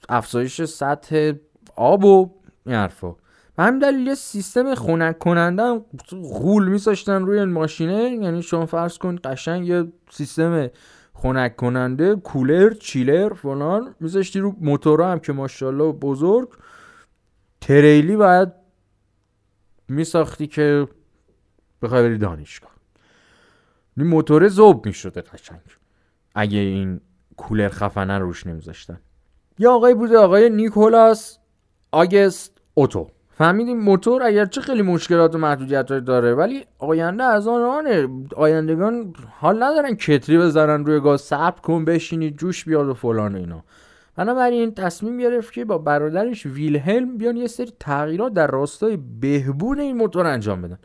افزایش 0.08 0.62
سطح 0.62 1.32
آب 1.76 2.04
و 2.04 2.30
این 2.66 2.74
حرفا. 2.74 3.12
به 3.56 3.62
همین 3.62 3.78
دلیل 3.78 4.06
یه 4.06 4.14
سیستم 4.14 4.74
خنک 4.74 5.18
کننده 5.18 5.62
هم 5.62 5.84
غول 6.22 6.68
میذاشتن 6.68 7.22
روی 7.22 7.44
ماشینه. 7.44 8.10
یعنی 8.10 8.42
شما 8.42 8.66
فرض 8.66 8.98
کن 8.98 9.18
قشنگ 9.24 9.68
یه 9.68 9.92
سیستم 10.10 10.70
خنک 11.14 11.56
کننده 11.56 12.16
کولر 12.16 12.74
چیلر 12.74 13.34
فلان 13.34 13.94
میذاشتی 14.00 14.40
رو 14.40 14.56
موتورا 14.60 15.12
هم 15.12 15.18
که 15.18 15.32
ماشاءالله 15.32 15.92
بزرگ. 15.92 16.48
تریلی 17.60 18.16
باید 18.16 18.48
میساختی 19.88 20.46
که 20.46 20.88
بخوای 21.82 22.02
بری 22.02 22.18
دانشگاه. 22.18 22.70
این 23.96 24.06
موتور 24.06 24.48
زوب 24.48 24.86
می‌شده 24.86 25.20
قشنگ. 25.20 25.60
اگه 26.34 26.58
این 26.58 27.00
کولر 27.36 27.68
خفنه 27.68 28.18
رو 28.18 28.26
روش 28.26 28.46
نمیذاشتن. 28.46 28.98
یه 29.58 29.68
آقای 29.68 29.94
بوده 29.94 30.18
آقای 30.18 30.50
نیکولاس 30.50 31.38
آگست 31.92 32.58
اوتو. 32.74 33.10
فهمیدیم 33.38 33.78
موتور 33.78 34.22
اگرچه 34.22 34.60
خیلی 34.60 34.82
مشکلات 34.82 35.34
و 35.34 35.38
محدودیت 35.38 35.86
داره 35.86 36.34
ولی 36.34 36.64
آینده 36.78 37.24
از 37.24 37.48
آن 37.48 37.62
آنه 37.62 38.08
آیندگان 38.36 39.12
حال 39.40 39.62
ندارن 39.62 39.94
کتری 39.94 40.38
بزنن 40.38 40.86
روی 40.86 41.00
گاز 41.00 41.20
صبر 41.20 41.60
کن 41.60 41.84
بشینی 41.84 42.30
جوش 42.30 42.64
بیاد 42.64 42.88
و 42.88 42.94
فلان 42.94 43.34
و 43.34 43.38
اینا. 43.38 43.64
بنابراین 44.16 44.74
تصمیم 44.74 45.18
گرفت 45.18 45.52
که 45.52 45.64
با 45.64 45.78
برادرش 45.78 46.46
ویلهلم 46.46 47.18
بیان 47.18 47.36
یه 47.36 47.46
سری 47.46 47.72
تغییرات 47.80 48.32
در 48.32 48.46
راستای 48.46 48.98
بهبود 49.20 49.78
این 49.78 49.96
موتور 49.96 50.26
انجام 50.26 50.62
بدن. 50.62 50.78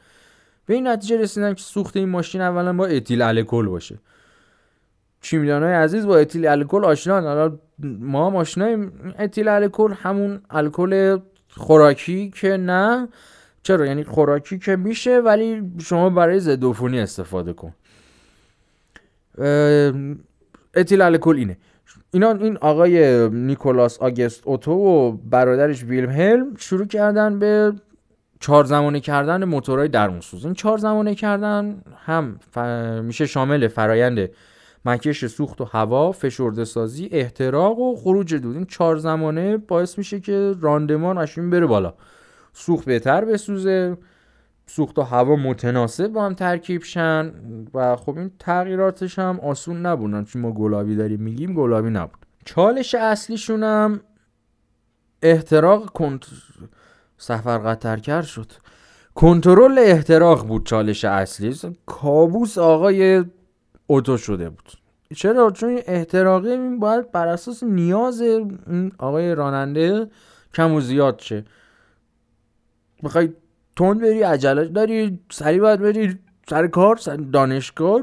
به 0.66 0.74
این 0.74 0.88
نتیجه 0.88 1.18
رسیدن 1.18 1.54
که 1.54 1.64
سوخت 1.64 1.98
این 1.98 2.10
ماشین 2.10 2.42
اولا 2.42 2.74
با 2.74 2.86
اتیل 2.86 3.22
الکل 3.22 3.68
باشه. 3.68 4.00
چیمیدان 5.22 5.64
های 5.64 5.74
عزیز 5.74 6.06
با 6.06 6.18
اتیل 6.18 6.48
الکل 6.48 6.86
آشنان. 6.86 7.24
حالا 7.24 7.58
ما 8.00 8.28
هم 8.28 8.36
آشناییم. 8.36 9.14
اتیل 9.20 9.48
الکل 9.48 9.94
همون 9.94 10.42
الکل 10.50 11.20
خوراکی 11.50 12.30
که 12.30 12.58
نه. 12.58 13.08
چرا؟ 13.64 13.86
یعنی 13.86 14.04
خوراکی 14.04 14.60
که 14.60 14.76
میشه 14.76 15.20
ولی 15.20 15.72
شما 15.82 16.10
برای 16.10 16.40
ضد 16.40 16.64
استفاده 16.64 17.54
کن. 17.54 17.74
اتیل 20.76 21.02
الکل 21.02 21.36
اینه. 21.36 21.58
اینا 22.12 22.32
این 22.32 22.58
آقای 22.58 23.30
نیکولاس 23.30 24.00
آگست 24.00 24.42
اوتو 24.48 24.72
و 24.72 25.12
برادرش 25.12 25.84
ویلم 25.84 26.10
هلم 26.10 26.56
شروع 26.58 26.86
کردن 26.86 27.40
به 27.40 27.74
چهار 28.40 28.64
زمانه 28.64 29.00
کردن 29.00 29.44
موتورهای 29.44 29.88
درونسوز 29.88 30.46
این 30.46 30.54
چهار 30.54 30.78
زمانه 30.78 31.16
کردن 31.16 31.82
هم 32.06 32.40
ف... 32.52 32.58
میشه 33.04 33.26
شامل 33.26 33.68
فرایند 33.68 34.30
مکش 34.86 35.26
سوخت 35.26 35.62
و 35.62 35.64
هوا 35.64 36.12
فشرده 36.12 36.66
سازی 36.66 37.10
احتراق 37.12 37.80
و 37.80 37.96
خروج 37.96 38.36
دود. 38.36 38.56
این 38.56 38.66
چهار 38.66 38.96
زمانه 38.98 39.58
باعث 39.58 39.98
میشه 39.98 40.20
که 40.20 40.56
راندمان 40.62 41.18
اشین 41.18 41.50
بره 41.50 41.66
بالا. 41.66 41.94
سوخت 42.54 42.86
بهتر 42.86 43.26
بسوزه 43.26 43.98
سوخت 44.66 45.00
و 45.00 45.02
هوا 45.02 45.36
متناسب 45.36 46.08
با 46.08 46.26
هم 46.26 46.34
ترکیب 46.34 46.84
شن 46.84 47.34
و 47.74 47.96
خب 47.96 48.18
این 48.18 48.32
تغییراتش 48.40 49.20
هم 49.20 49.40
آسون 49.40 49.86
نبودن 49.86 50.24
چون 50.24 50.42
ما 50.42 50.52
گلابی 50.52 50.96
داریم 50.96 51.22
میگیم 51.22 51.54
گلابی 51.54 51.90
نبود. 51.90 52.26
چالش 52.46 52.96
اصلیشون 52.96 53.64
هم 53.64 54.00
احتراق 55.22 55.86
کنت 55.90 56.26
سفر 57.18 57.58
قطرکر 57.58 58.22
شد. 58.22 58.52
کنترل 59.16 59.80
احتراق 59.80 60.48
بود 60.48 60.66
چالش 60.66 61.06
اصلی. 61.06 61.76
کابوس 61.86 62.58
آقای 62.58 63.24
اوتو 63.92 64.18
شده 64.18 64.50
بود. 64.50 64.72
چرا؟ 65.16 65.52
چون 65.52 65.80
احتراقی 65.86 66.58
باید 66.80 67.12
بر 67.12 67.28
اساس 67.28 67.64
نیاز 67.64 68.24
آقای 68.98 69.36
راننده 69.36 70.08
کم 70.54 70.74
و 70.74 70.82
زیاد 70.82 71.20
شه. 71.20 71.46
بخوای 73.04 73.34
تون 73.76 73.98
بری 73.98 74.22
عجله 74.22 74.66
داری 74.66 75.20
سریع 75.32 75.62
باید 75.62 75.80
بری 75.80 76.20
سر 76.50 76.68
کار 76.68 76.96
سر 76.96 77.16
دانشگاه 77.16 78.02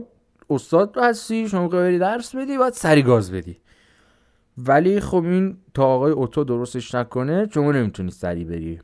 استاد 0.51 0.99
هستی 0.99 1.49
شما 1.49 1.69
بری 1.69 1.99
درس 1.99 2.37
بدی 2.37 2.59
باید 2.59 2.73
سری 2.73 3.03
گاز 3.03 3.33
بدی. 3.33 3.57
ولی 4.59 5.01
خب 5.01 5.25
این 5.25 5.57
تا 5.75 5.85
آقای 5.85 6.13
اوتو 6.13 6.45
درستش 6.45 6.95
نکنه 6.95 7.49
شما 7.55 7.73
نمی‌تونی 7.73 8.11
سری 8.11 8.45
بری. 8.45 8.81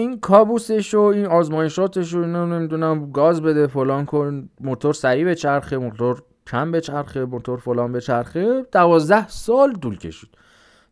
این 0.00 0.20
کابوسش 0.20 0.94
و 0.94 1.00
این 1.00 1.26
آزمایشاتش 1.26 2.14
و 2.14 2.24
نمی‌دونم 2.24 3.10
گاز 3.12 3.42
بده 3.42 3.66
فلان 3.66 4.04
کن 4.04 4.48
موتور 4.60 4.94
سریع 4.94 5.24
به 5.24 5.34
چرخه 5.34 5.78
موتور 5.78 6.22
کم 6.46 6.72
به 6.72 6.80
چرخه 6.80 7.24
موتور 7.24 7.58
فلان 7.58 7.92
به 7.92 8.00
چرخه 8.00 8.66
دوازده 8.72 9.28
سال 9.28 9.72
طول 9.74 9.98
کشید. 9.98 10.30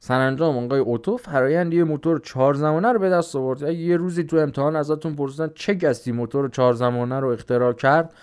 سرانجام 0.00 0.64
آقای 0.64 0.80
اوتو 0.80 1.16
فرایند 1.16 1.74
یه 1.74 1.84
موتور 1.84 2.18
چهار 2.18 2.54
زمانه 2.54 2.92
رو 2.92 2.98
به 2.98 3.10
دست 3.10 3.36
آورد. 3.36 3.62
یه 3.62 3.96
روزی 3.96 4.24
تو 4.24 4.36
امتحان 4.36 4.76
ازتون 4.76 5.14
پرسیدن 5.16 5.50
چه 5.54 5.74
کسی 5.74 6.12
موتور 6.12 6.48
چهار 6.48 6.72
زمانه 6.72 7.20
رو 7.20 7.28
اختراع 7.28 7.72
کرد 7.72 8.14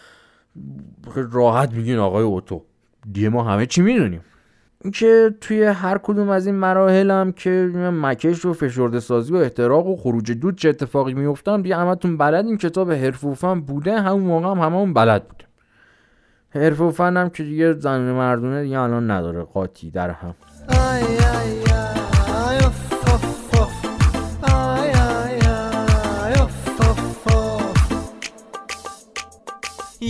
راحت 1.32 1.74
میگین 1.74 1.98
آقای 1.98 2.24
اوتو. 2.24 2.62
دیگه 3.12 3.30
ما 3.30 3.44
همه 3.44 3.66
چی 3.66 3.82
می‌دونیم. 3.82 4.22
که 4.92 5.36
توی 5.42 5.64
هر 5.64 5.98
کدوم 5.98 6.30
از 6.30 6.46
این 6.46 6.56
مراحل 6.56 7.12
هم 7.12 7.32
که 7.32 7.72
مکش 7.76 8.46
و 8.46 8.54
فشرده 8.54 9.00
سازی 9.00 9.34
و 9.34 9.36
احتراق 9.36 9.88
و 9.88 9.96
خروج 9.96 10.32
دود 10.32 10.58
چه 10.58 10.70
اتفاقی 10.70 11.14
میفتن 11.14 11.62
دیگه 11.62 11.76
همتون 11.76 12.18
بلد 12.18 12.46
این 12.46 12.58
کتاب 12.58 12.92
حرفوفن 12.92 13.62
بوده 13.62 14.02
همون 14.02 14.24
موقع 14.24 14.48
هم 14.48 14.60
همون 14.60 14.94
بلد 14.94 15.28
بوده 15.28 15.46
حرفوفن 16.50 17.18
هم 17.18 17.30
که 17.30 17.44
دیگه 17.44 17.74
زمین 17.74 18.12
مردونه 18.12 18.64
دیگه 18.64 18.80
الان 18.80 19.12
نداره 19.12 19.44
قاطی 19.44 19.92
در 19.92 20.10
هم 20.10 20.36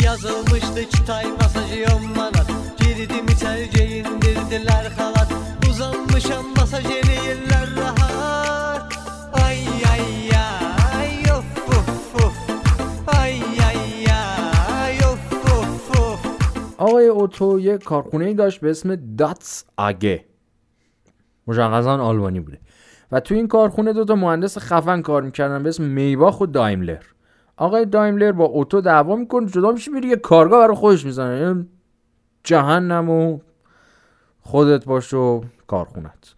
Yazılmıştı 0.03 0.89
çıtay 0.89 1.25
masajı 1.39 1.75
tercih 1.75 2.14
indirdiler 4.55 4.91
halat 4.97 5.29
Uzanmışam 5.69 6.45
masaj 6.57 6.85
yerler 7.27 7.69
rahat. 7.77 8.93
Ay 9.33 9.59
ay 9.91 10.05
آقای 16.77 17.07
اوتو 17.07 17.59
یه 17.59 17.77
کارخونه 17.77 18.33
داشت 18.33 18.61
به 18.61 18.69
اسم 18.69 18.95
داتس 18.95 19.63
آگه. 19.77 20.25
مشخصا 21.47 21.97
آلبانی 21.97 22.39
بوده. 22.39 22.59
و 23.11 23.19
تو 23.19 23.35
این 23.35 23.47
کارخونه 23.47 23.93
دوتا 23.93 24.15
مهندس 24.15 24.57
خفن 24.57 25.01
کار 25.01 25.21
می‌کردن 25.21 25.63
به 25.63 25.69
اسم 25.69 25.83
میباخ 25.83 26.41
و 26.41 26.45
دایملر. 26.45 27.03
آقای 27.57 27.85
دایملر 27.85 28.31
با 28.31 28.45
اوتو 28.45 28.81
دعوا 28.81 29.15
می‌کنه 29.15 29.45
جدا 29.45 29.71
میشه 29.71 29.91
میره 29.91 30.09
یه 30.09 30.15
کارگاه 30.15 30.59
برای 30.59 30.75
خودش 30.75 31.05
می‌زنه. 31.05 31.39
یعنی 31.39 31.67
جهنم 32.43 33.09
و 33.09 33.39
خودت 34.47 34.85
باش 34.85 35.13
و 35.13 35.41
کارخونت. 35.67 36.33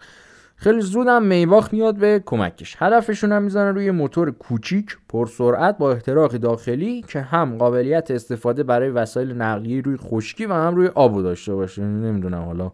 خیلی 0.55 0.81
زودم 0.81 1.23
میباخ 1.23 1.73
میاد 1.73 1.95
به 1.95 2.23
کمکش. 2.25 2.75
هدفشون 2.79 3.31
هم 3.31 3.43
می‌زنن 3.43 3.75
روی 3.75 3.91
موتور 3.91 4.31
کوچیک 4.31 4.97
پرسرعت 5.09 5.77
با 5.77 5.91
احتراق 5.91 6.31
داخلی 6.31 7.01
که 7.01 7.21
هم 7.21 7.57
قابلیت 7.57 8.11
استفاده 8.11 8.63
برای 8.63 8.89
وسایل 8.89 9.31
نقلیه 9.31 9.81
روی 9.81 9.97
خشکی 9.97 10.45
و 10.45 10.53
هم 10.53 10.75
روی 10.75 10.87
آبو 10.87 11.21
داشته 11.21 11.55
باشه. 11.55 11.81
نمی‌دونم 11.81 12.45
حالا 12.45 12.71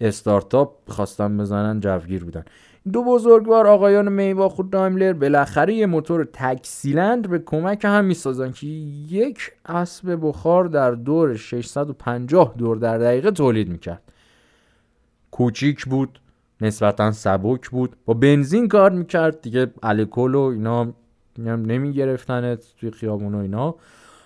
استارتاپ 0.00 0.90
خواستن 0.90 1.38
بزنن 1.38 1.80
جوگیر 1.80 2.24
بودن. 2.24 2.44
دو 2.92 3.04
بزرگوار 3.04 3.66
آقایان 3.66 4.12
میباخ 4.12 4.58
و 4.58 4.62
دایملر 4.62 5.12
بالاخره 5.12 5.74
یه 5.74 5.86
موتور 5.86 6.28
تکسیلند 6.32 7.28
به 7.30 7.38
کمک 7.38 7.84
هم 7.84 8.04
می‌سازن 8.04 8.52
که 8.52 8.66
یک 8.66 9.38
اسب 9.64 10.18
بخار 10.22 10.64
در 10.64 10.90
دور 10.90 11.36
650 11.36 12.54
دور 12.58 12.76
در 12.76 12.98
دقیقه 12.98 13.30
تولید 13.30 13.68
می‌کرد. 13.68 14.02
کوچیک 15.36 15.84
بود 15.84 16.20
نسبتا 16.60 17.12
سبک 17.12 17.70
بود. 17.70 17.96
با 18.04 18.14
بنزین 18.14 18.68
کار 18.68 18.90
می‌کرد 18.90 19.40
دیگه 19.40 19.66
الکل 19.82 20.34
و 20.34 20.40
اینا 20.40 20.92
نمیگرفتنت 21.38 22.64
توی 22.80 22.90
خیابون 22.90 23.34
و 23.34 23.38
اینا. 23.38 23.74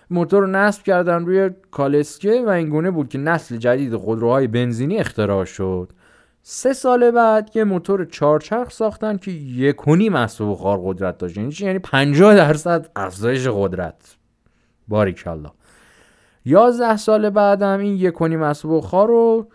موتور 0.09 0.41
رو 0.41 0.47
نصب 0.47 0.83
کردن 0.83 1.25
روی 1.25 1.49
کالسکه 1.71 2.43
و 2.45 2.49
اینگونه 2.49 2.91
بود 2.91 3.09
که 3.09 3.17
نسل 3.17 3.57
جدید 3.57 3.95
خودروهای 3.95 4.47
بنزینی 4.47 4.97
اختراع 4.97 5.45
شد. 5.45 5.89
سه 6.43 6.73
سال 6.73 7.11
بعد 7.11 7.51
یه 7.55 7.63
موتور 7.63 8.05
چهارچرخ 8.05 8.69
ساختن 8.69 9.17
که 9.17 9.31
یک 9.31 9.87
و 9.87 9.95
نیم 9.95 10.13
بخار 10.39 10.79
قدرت 10.83 11.17
داشت. 11.17 11.37
یعنی 11.37 11.53
یعنی 11.59 11.79
50 11.79 12.35
درصد 12.35 12.89
افزایش 12.95 13.47
قدرت. 13.47 14.15
باریکالله 14.87 15.51
یازده 16.45 16.97
سال 16.97 17.29
بعدم 17.29 17.79
این 17.79 17.95
یک 17.95 18.21
و 18.21 18.27
نیم 18.27 18.53
بخار 18.63 19.07
رو 19.07 19.47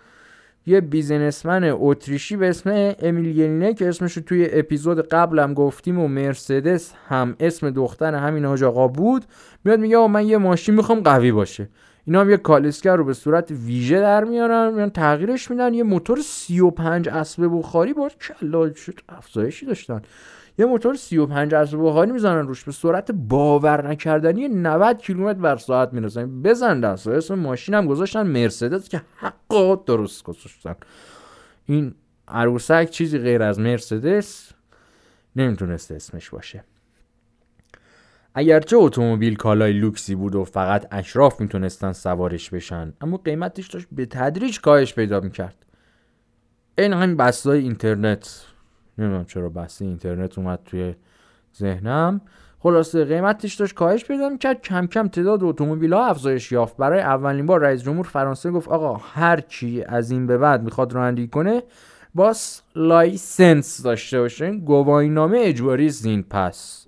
یه 0.66 0.80
بیزنسمن 0.80 1.76
اتریشی 1.80 2.36
به 2.36 2.48
اسم 2.48 2.94
امیل 3.02 3.72
که 3.72 3.88
اسمش 3.88 4.12
رو 4.12 4.22
توی 4.22 4.48
اپیزود 4.52 5.08
قبلم 5.08 5.54
گفتیم 5.54 5.98
و 5.98 6.08
مرسدس 6.08 6.92
هم 7.08 7.36
اسم 7.40 7.70
دختر 7.70 8.14
همین 8.14 8.44
حاج 8.44 8.64
آقا 8.64 8.88
بود 8.88 9.24
میاد 9.64 9.80
میگه 9.80 10.06
من 10.06 10.26
یه 10.26 10.38
ماشین 10.38 10.74
می‌خوام 10.74 11.00
قوی 11.00 11.32
باشه. 11.32 11.68
اینا 12.06 12.20
هم 12.20 12.30
یه 12.30 12.36
کالسکر 12.36 12.96
رو 12.96 13.04
به 13.04 13.14
صورت 13.14 13.50
ویژه 13.50 14.00
در 14.00 14.24
میارن 14.24 14.74
میان 14.74 14.90
تغییرش 14.90 15.50
میدن 15.50 15.74
یه 15.74 15.82
موتور 15.82 16.18
35 16.22 17.08
اسب 17.08 17.48
بخاری 17.52 17.92
با 17.92 18.10
کلا 18.20 18.72
شد 18.72 19.00
افزایشی 19.08 19.66
داشتن. 19.66 20.02
یه 20.58 20.66
موتور 20.66 20.94
35 20.94 21.54
اسب 21.54 21.78
بخاری 21.78 22.12
می‌زنن 22.12 22.48
روش. 22.48 22.64
به 22.64 22.72
صورت 22.72 23.10
باور 23.10 23.88
نکردنی 23.88 24.48
90 24.48 24.98
کیلومتر 24.98 25.38
بر 25.38 25.56
ساعت 25.56 25.92
می‌رسن. 25.92 26.42
بزن 26.42 26.80
دست 26.80 27.08
اسم 27.08 27.34
ماشین 27.34 27.74
هم 27.74 27.86
گذاشتن 27.86 28.26
مرسدس 28.26 28.88
که 28.88 29.02
حقا 29.16 29.74
درست 29.74 30.24
گذاشتن. 30.24 30.74
این 31.64 31.94
عروسک 32.28 32.90
چیزی 32.90 33.18
غیر 33.18 33.42
از 33.42 33.58
مرسدس 33.58 34.52
نمی‌تونست 35.36 35.92
اسمش 35.92 36.30
باشه. 36.30 36.64
اگرچه 38.34 38.76
اتومبیل 38.76 39.36
کالای 39.36 39.72
لوکسی 39.72 40.14
بود 40.14 40.34
و 40.34 40.44
فقط 40.44 40.86
اشراف 40.90 41.40
می‌تونستن 41.40 41.92
سوارش 41.92 42.50
بشن 42.50 42.92
اما 43.00 43.16
قیمتش 43.16 43.66
داشت 43.68 43.86
به 43.92 44.06
تدریج 44.06 44.60
کاهش 44.60 44.94
پیدا 44.94 45.20
می‌کرد. 45.20 45.66
این 46.78 46.92
همین 46.92 47.16
بسته‌های 47.16 47.60
اینترنت. 47.60 48.40
نمی‌دونم 48.98 49.24
چرا 49.24 49.48
بسته 49.48 49.84
اینترنت 49.84 50.38
اومد 50.38 50.58
توی 50.64 50.94
ذهنم. 51.58 52.20
خلاصه 52.58 53.04
قیمتش 53.04 53.54
داشت 53.54 53.74
کاهش 53.74 54.04
پیدا 54.04 54.28
می‌کرد. 54.28 54.62
کم 54.62 54.86
کم 54.86 55.08
تعداد 55.08 55.44
اتومبیل 55.44 55.92
ها 55.92 56.06
افزایش 56.06 56.52
یافت. 56.52 56.76
برای 56.76 57.00
اولین 57.00 57.46
بار 57.46 57.60
رئیس 57.60 57.82
جمهور 57.82 58.06
فرانسه 58.06 58.50
گفت 58.50 58.68
آقا 58.68 58.94
هر 58.94 59.40
کی 59.40 59.82
از 59.82 60.10
این 60.10 60.26
به 60.26 60.38
بعد 60.38 60.62
می‌خواد 60.62 60.92
رانندگی 60.92 61.28
کنه 61.28 61.62
باس 62.14 62.62
license 62.76 63.82
داشته 63.82 64.20
باشه. 64.20 64.52
گواهی 64.52 65.08
نامه 65.08 65.38
اجباری 65.40 65.88
زین 65.88 66.22
پس. 66.22 66.86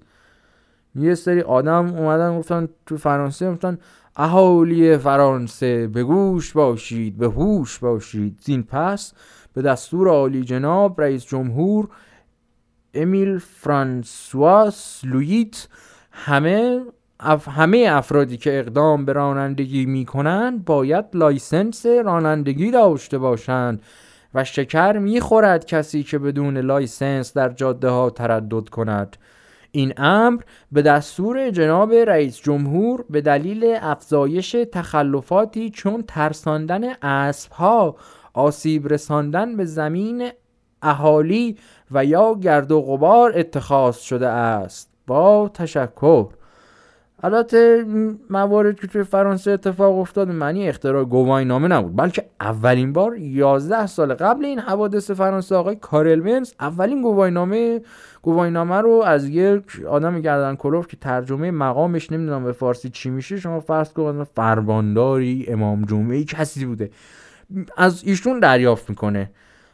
یه 0.95 1.15
سری 1.15 1.41
آدم 1.41 1.87
اومدن 1.87 2.39
گفتن 2.39 2.69
تو 2.87 2.97
فرانسه 2.97 3.53
گفتن 3.53 3.79
اهالی 4.17 4.97
فرانسه 4.97 5.87
به 5.87 6.05
گوش 6.05 6.53
باشید 6.53 7.19
به 7.19 7.27
هوش 7.27 7.79
باشید 7.79 8.41
زین 8.43 8.63
پس. 8.63 9.13
به 9.55 9.63
دستور 9.63 10.09
عالی 10.09 10.45
جناب 10.45 11.01
رئیس 11.01 11.27
جمهور 11.27 11.89
امیل 12.95 13.39
فرانسوا 13.39 15.01
لوبت 15.05 15.69
همه 16.13 16.81
همه 17.51 17.87
افرادی 17.91 18.37
که 18.37 18.59
اقدام 18.59 19.05
به 19.05 19.13
رانندگی 19.13 19.87
می‌کنند 19.87 20.65
باید 20.65 21.05
license 21.15 21.87
رانندگی 21.87 22.71
داشته 22.71 23.19
باشند 23.19 23.83
و 24.35 24.45
شکر 24.45 24.99
می‌خورد 24.99 25.67
کسی 25.67 26.03
که 26.03 26.19
بدون 26.19 26.59
license 26.59 27.33
در 27.33 27.49
جاده 27.49 27.89
ها 27.89 28.11
تردد 28.11 28.69
کند. 28.69 29.17
این 29.71 29.95
امر 29.97 30.43
به 30.73 30.83
دستور 30.83 31.51
جناب 31.51 31.93
رئیس 31.93 32.41
جمهور 32.41 33.05
به 33.11 33.21
دلیل 33.21 33.77
افزایش 33.81 34.57
تخلفاتی 34.73 35.71
چون 35.71 36.05
ترساندن 36.09 36.85
اسبها 37.03 37.97
آسیب 38.35 38.89
رساندن 38.89 39.57
به 39.57 39.65
زمین 39.65 40.29
اهالی 40.83 41.57
و 41.91 42.05
یا 42.05 42.35
گرد 42.35 42.73
و 42.73 42.81
غبار 42.81 43.33
اتخاذ 43.37 43.97
شده 43.97 44.29
است. 44.29 44.91
با 45.07 45.51
تشکر. 45.55 46.27
البته 47.23 47.85
موارد 48.31 48.81
که 48.81 48.87
توی 48.87 49.03
فرانسه 49.03 49.51
اتفاق 49.51 49.99
افتاد 49.99 50.31
معنی 50.31 50.69
اختراع 50.69 51.05
گواهی 51.05 51.45
نامه 51.45 51.69
نبود. 51.69 51.97
بلکه 51.97 52.25
اولین 52.41 52.93
بار 52.93 53.17
11 53.17 53.87
سال 53.87 54.15
قبل 54.15 54.45
این 54.45 54.59
حوادث 54.59 55.11
فرانسه 55.11 55.55
آقای 55.55 55.77
کارل 55.77 56.21
ونز 56.21 56.53
اولین 56.61 57.03
گواهی 57.03 57.31
نامه 57.31 57.81
گواهی 58.23 58.51
نامه 58.51 58.77
رو 58.77 59.03
از 59.07 59.29
یک 59.29 59.63
آدم 59.89 60.21
گردن 60.21 60.57
کلوف 60.57 60.87
که 60.87 60.97
ترجمه 60.97 61.51
مقامش 61.51 62.13
نمی‌دونم 62.13 62.45
به 62.45 62.53
فارسی 62.53 62.91
چی 62.91 63.11
میشه 63.11 63.37
شما 63.37 63.61
فرض 63.61 63.93
کنید 63.93 64.27
فرمانداری 64.35 65.47
امام 65.49 65.85
جمعه 65.85 66.25
کسی 66.25 66.67
بوده. 66.67 66.91
از 67.77 68.05
ایشون 68.05 68.41
دریافت 68.41 68.91
می‌کنه. 68.91 69.31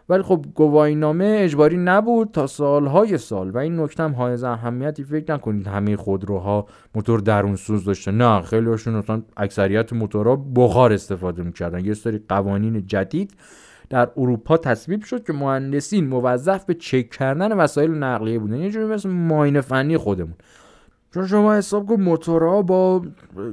ولی 0.08 0.22
خب 0.22 0.44
گواهینامه 0.54 1.38
اجباری 1.40 1.76
نبود 1.76 2.30
تا 2.30 2.46
سالهای 2.46 3.18
سال 3.18 3.50
و 3.50 3.58
این 3.58 3.80
نکته 3.80 4.02
هم 4.02 4.12
حائز 4.14 4.44
اهمیتی 4.44 5.04
فکر 5.04 5.34
نکنید 5.34 5.66
همه 5.66 5.96
خودروها 5.96 6.66
موتور 6.94 7.20
درون 7.20 7.56
سوز 7.56 7.84
داشته. 7.84 8.10
نه 8.10 8.42
خیلی 8.42 8.66
هاشون 8.66 8.94
مثلا 8.94 9.22
اکثریت 9.36 9.92
موتورها 9.92 10.36
بخار 10.36 10.92
استفاده 10.92 11.42
می‌کردن. 11.42 11.84
یه 11.84 11.94
سری 11.94 12.20
قوانین 12.28 12.86
جدید 12.86 13.34
در 13.90 14.10
اروپا 14.16 14.56
تصویب 14.56 15.02
شد 15.02 15.26
که 15.26 15.32
مهندسین 15.32 16.06
موظف 16.06 16.64
به 16.64 16.74
چک 16.74 17.10
کردن 17.10 17.52
وسایل 17.52 17.90
نقلیه 17.90 18.38
بودن. 18.38 18.56
یه 18.56 18.70
جوری 18.70 18.86
مثل 18.86 19.08
ماین 19.08 19.60
فنی 19.60 19.96
خودمون. 19.96 20.34
چون 21.14 21.26
شما 21.26 21.54
حساب 21.54 21.86
کن 21.86 22.00
موتورها 22.00 22.62
با 22.62 23.02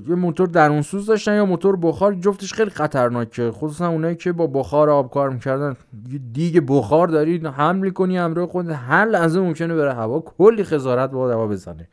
یه 0.07 0.15
موتور 0.15 0.47
درونسوز 0.47 1.05
داشتن 1.05 1.35
یا 1.35 1.45
موتور 1.45 1.75
بخار 1.75 2.13
جفتش 2.13 2.53
خیلی 2.53 2.69
خطرناکه. 2.69 3.51
خصوصا 3.51 3.89
اونایی 3.89 4.15
که 4.15 4.31
با 4.31 4.47
بخار 4.47 4.89
آب 4.89 5.11
کار 5.11 5.29
می‌کردن. 5.29 5.75
یه 6.11 6.19
دیگ 6.33 6.63
بخار 6.67 7.07
داری 7.07 7.37
حمل 7.37 7.89
کنی 7.89 8.17
همراه 8.17 8.47
خود 8.47 8.69
هر 8.69 9.05
لحظه 9.05 9.39
ممکنه 9.39 9.75
بره 9.75 9.93
هوا 9.93 10.19
کلی 10.19 10.63
خسارت 10.63 11.11
با 11.11 11.31
هوا 11.31 11.47
بزنه. 11.47 11.87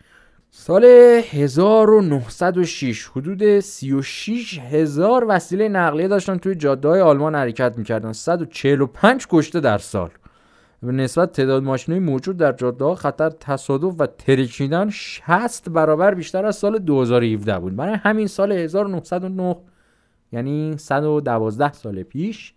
سال 0.50 0.84
1906 0.84 3.10
حدود 3.16 3.60
36 3.60 4.58
هزار 4.58 5.24
وسیله 5.28 5.68
نقلیه 5.68 6.08
داشتن 6.08 6.36
توی 6.36 6.54
جاده 6.54 6.88
های 6.88 7.00
آلمان 7.00 7.34
حرکت 7.34 7.78
می‌کردن. 7.78 8.12
145 8.12 9.26
کشته 9.30 9.60
در 9.60 9.78
سال. 9.78 10.10
به 10.82 10.92
نسبت 10.92 11.32
تعداد 11.32 11.62
ماشینای 11.62 12.00
موجود 12.00 12.36
در 12.36 12.52
جاده 12.52 12.94
خطر 12.94 13.30
تصادف 13.30 13.94
و 13.98 14.06
ترکیدن 14.06 14.90
60 14.90 15.68
برابر 15.68 16.14
بیشتر 16.14 16.46
از 16.46 16.56
سال 16.56 16.78
2017 16.78 17.58
بود. 17.58 17.76
برای 17.76 17.94
همین 17.94 18.26
سال 18.26 18.52
1909 18.52 19.56
یعنی 20.32 20.78
112 20.78 21.72
سال 21.72 22.02
پیش 22.02 22.54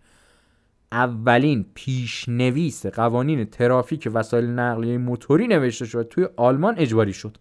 اولین 0.92 1.66
پیشنویس 1.74 2.86
قوانین 2.86 3.44
ترافیک 3.44 4.08
وسایل 4.14 4.46
نقلیه 4.46 4.98
موتوری 4.98 5.46
نوشته 5.46 5.84
شد 5.84 6.08
توی 6.10 6.28
آلمان 6.36 6.74
اجباری 6.78 7.12
شد. 7.12 7.36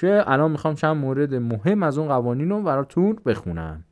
که 0.00 0.24
الان 0.26 0.50
می‌خوام 0.50 0.74
چند 0.74 0.96
مورد 0.96 1.34
مهم 1.34 1.82
از 1.82 1.98
اون 1.98 2.08
قوانین 2.08 2.50
رو 2.50 2.62
براتون 2.62 3.18
بخونم. 3.26 3.84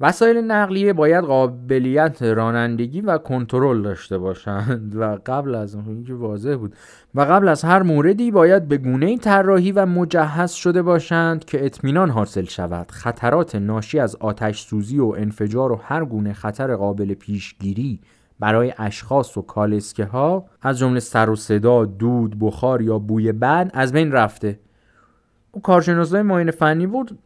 وسایل 0.00 0.36
نقلیه 0.36 0.92
باید 0.92 1.24
قابلیت 1.24 2.22
رانندگی 2.22 3.00
و 3.00 3.18
کنترل 3.18 3.82
داشته 3.82 4.18
باشند. 4.18 4.96
و 4.96 5.18
قبل 5.26 5.54
از 5.54 5.74
اون 5.74 6.04
که 6.04 6.14
واضح 6.14 6.54
بود. 6.54 6.74
و 7.14 7.20
قبل 7.20 7.48
از 7.48 7.64
هر 7.64 7.82
موردی 7.82 8.30
باید 8.30 8.68
به 8.68 8.76
گونه 8.76 9.18
طراحی 9.18 9.72
و 9.72 9.86
مجهز 9.86 10.52
شده 10.52 10.82
باشند 10.82 11.44
که 11.44 11.66
اطمینان 11.66 12.10
حاصل 12.10 12.44
شود. 12.44 12.90
خطرات 12.90 13.54
ناشی 13.54 13.98
از 13.98 14.16
آتش 14.16 14.60
سوزی 14.60 14.98
و 14.98 15.14
انفجار 15.18 15.72
و 15.72 15.80
هر 15.82 16.04
گونه 16.04 16.32
خطر 16.32 16.76
قابل 16.76 17.14
پیشگیری 17.14 18.00
برای 18.40 18.74
اشخاص 18.78 19.36
و 19.36 19.42
کالسکه 19.42 20.04
ها 20.04 20.46
از 20.62 20.78
جمله 20.78 21.00
سر 21.00 21.30
و 21.30 21.36
صدا، 21.36 21.84
دود، 21.84 22.36
بخار 22.40 22.82
یا 22.82 22.98
بوی 22.98 23.32
بد 23.32 23.70
از 23.74 23.92
بین 23.92 24.12
رفته. 24.12 24.60
او 25.52 25.62
کارشناسای 25.62 26.22
ماین 26.22 26.50
فنی 26.50 26.86
بود، 26.86 27.18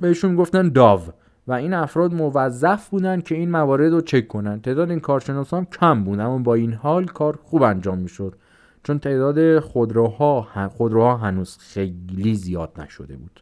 بهشون 0.00 0.36
گفتن 0.36 0.68
داو. 0.68 1.00
و 1.48 1.52
این 1.52 1.74
افراد 1.74 2.14
موظف 2.14 2.88
بودن 2.88 3.20
که 3.20 3.34
این 3.34 3.50
موارد 3.50 3.92
رو 3.92 4.00
چک 4.00 4.28
کنن. 4.28 4.60
تعداد 4.60 4.90
این 4.90 5.00
کارشناس 5.00 5.54
هم 5.54 5.64
کم 5.64 6.04
بود 6.04 6.20
اما 6.20 6.38
با 6.38 6.54
این 6.54 6.72
حال 6.72 7.04
کار 7.04 7.38
خوب 7.42 7.62
انجام 7.62 7.98
می‌شد. 7.98 8.34
چون 8.82 8.98
تعداد 8.98 9.58
خودروها 9.58 10.48
خودروها 10.68 11.16
هنوز 11.16 11.58
خیلی 11.58 12.34
زیاد 12.34 12.72
نشده 12.78 13.16
بود. 13.16 13.40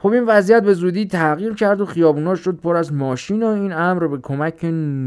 خب 0.00 0.08
این 0.08 0.24
وضعیت 0.26 0.62
به 0.62 0.74
زودی 0.74 1.06
تغییر 1.06 1.54
کرد 1.54 1.80
و 1.80 1.86
خیابونا 1.86 2.34
شد 2.34 2.56
پر 2.56 2.76
از 2.76 2.92
ماشین 2.92 3.42
و 3.42 3.46
این 3.46 3.72
امر 3.72 4.06
به 4.06 4.18
کمک 4.18 4.64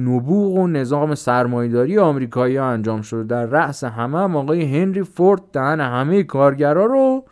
نبوغ 0.07 0.53
و 0.53 0.67
نظام 0.67 1.15
سرمایداری 1.15 1.97
آمریکایی 1.97 2.57
انجام 2.57 3.01
شد 3.01 3.27
در 3.27 3.45
رأس 3.45 3.83
همه 3.83 4.17
هم 4.17 4.35
آقای 4.35 4.81
هنری 4.81 5.03
فورد 5.03 5.41
دهن 5.53 5.79
همه 5.79 6.23
کارگرا 6.23 6.85
رو 6.85 7.23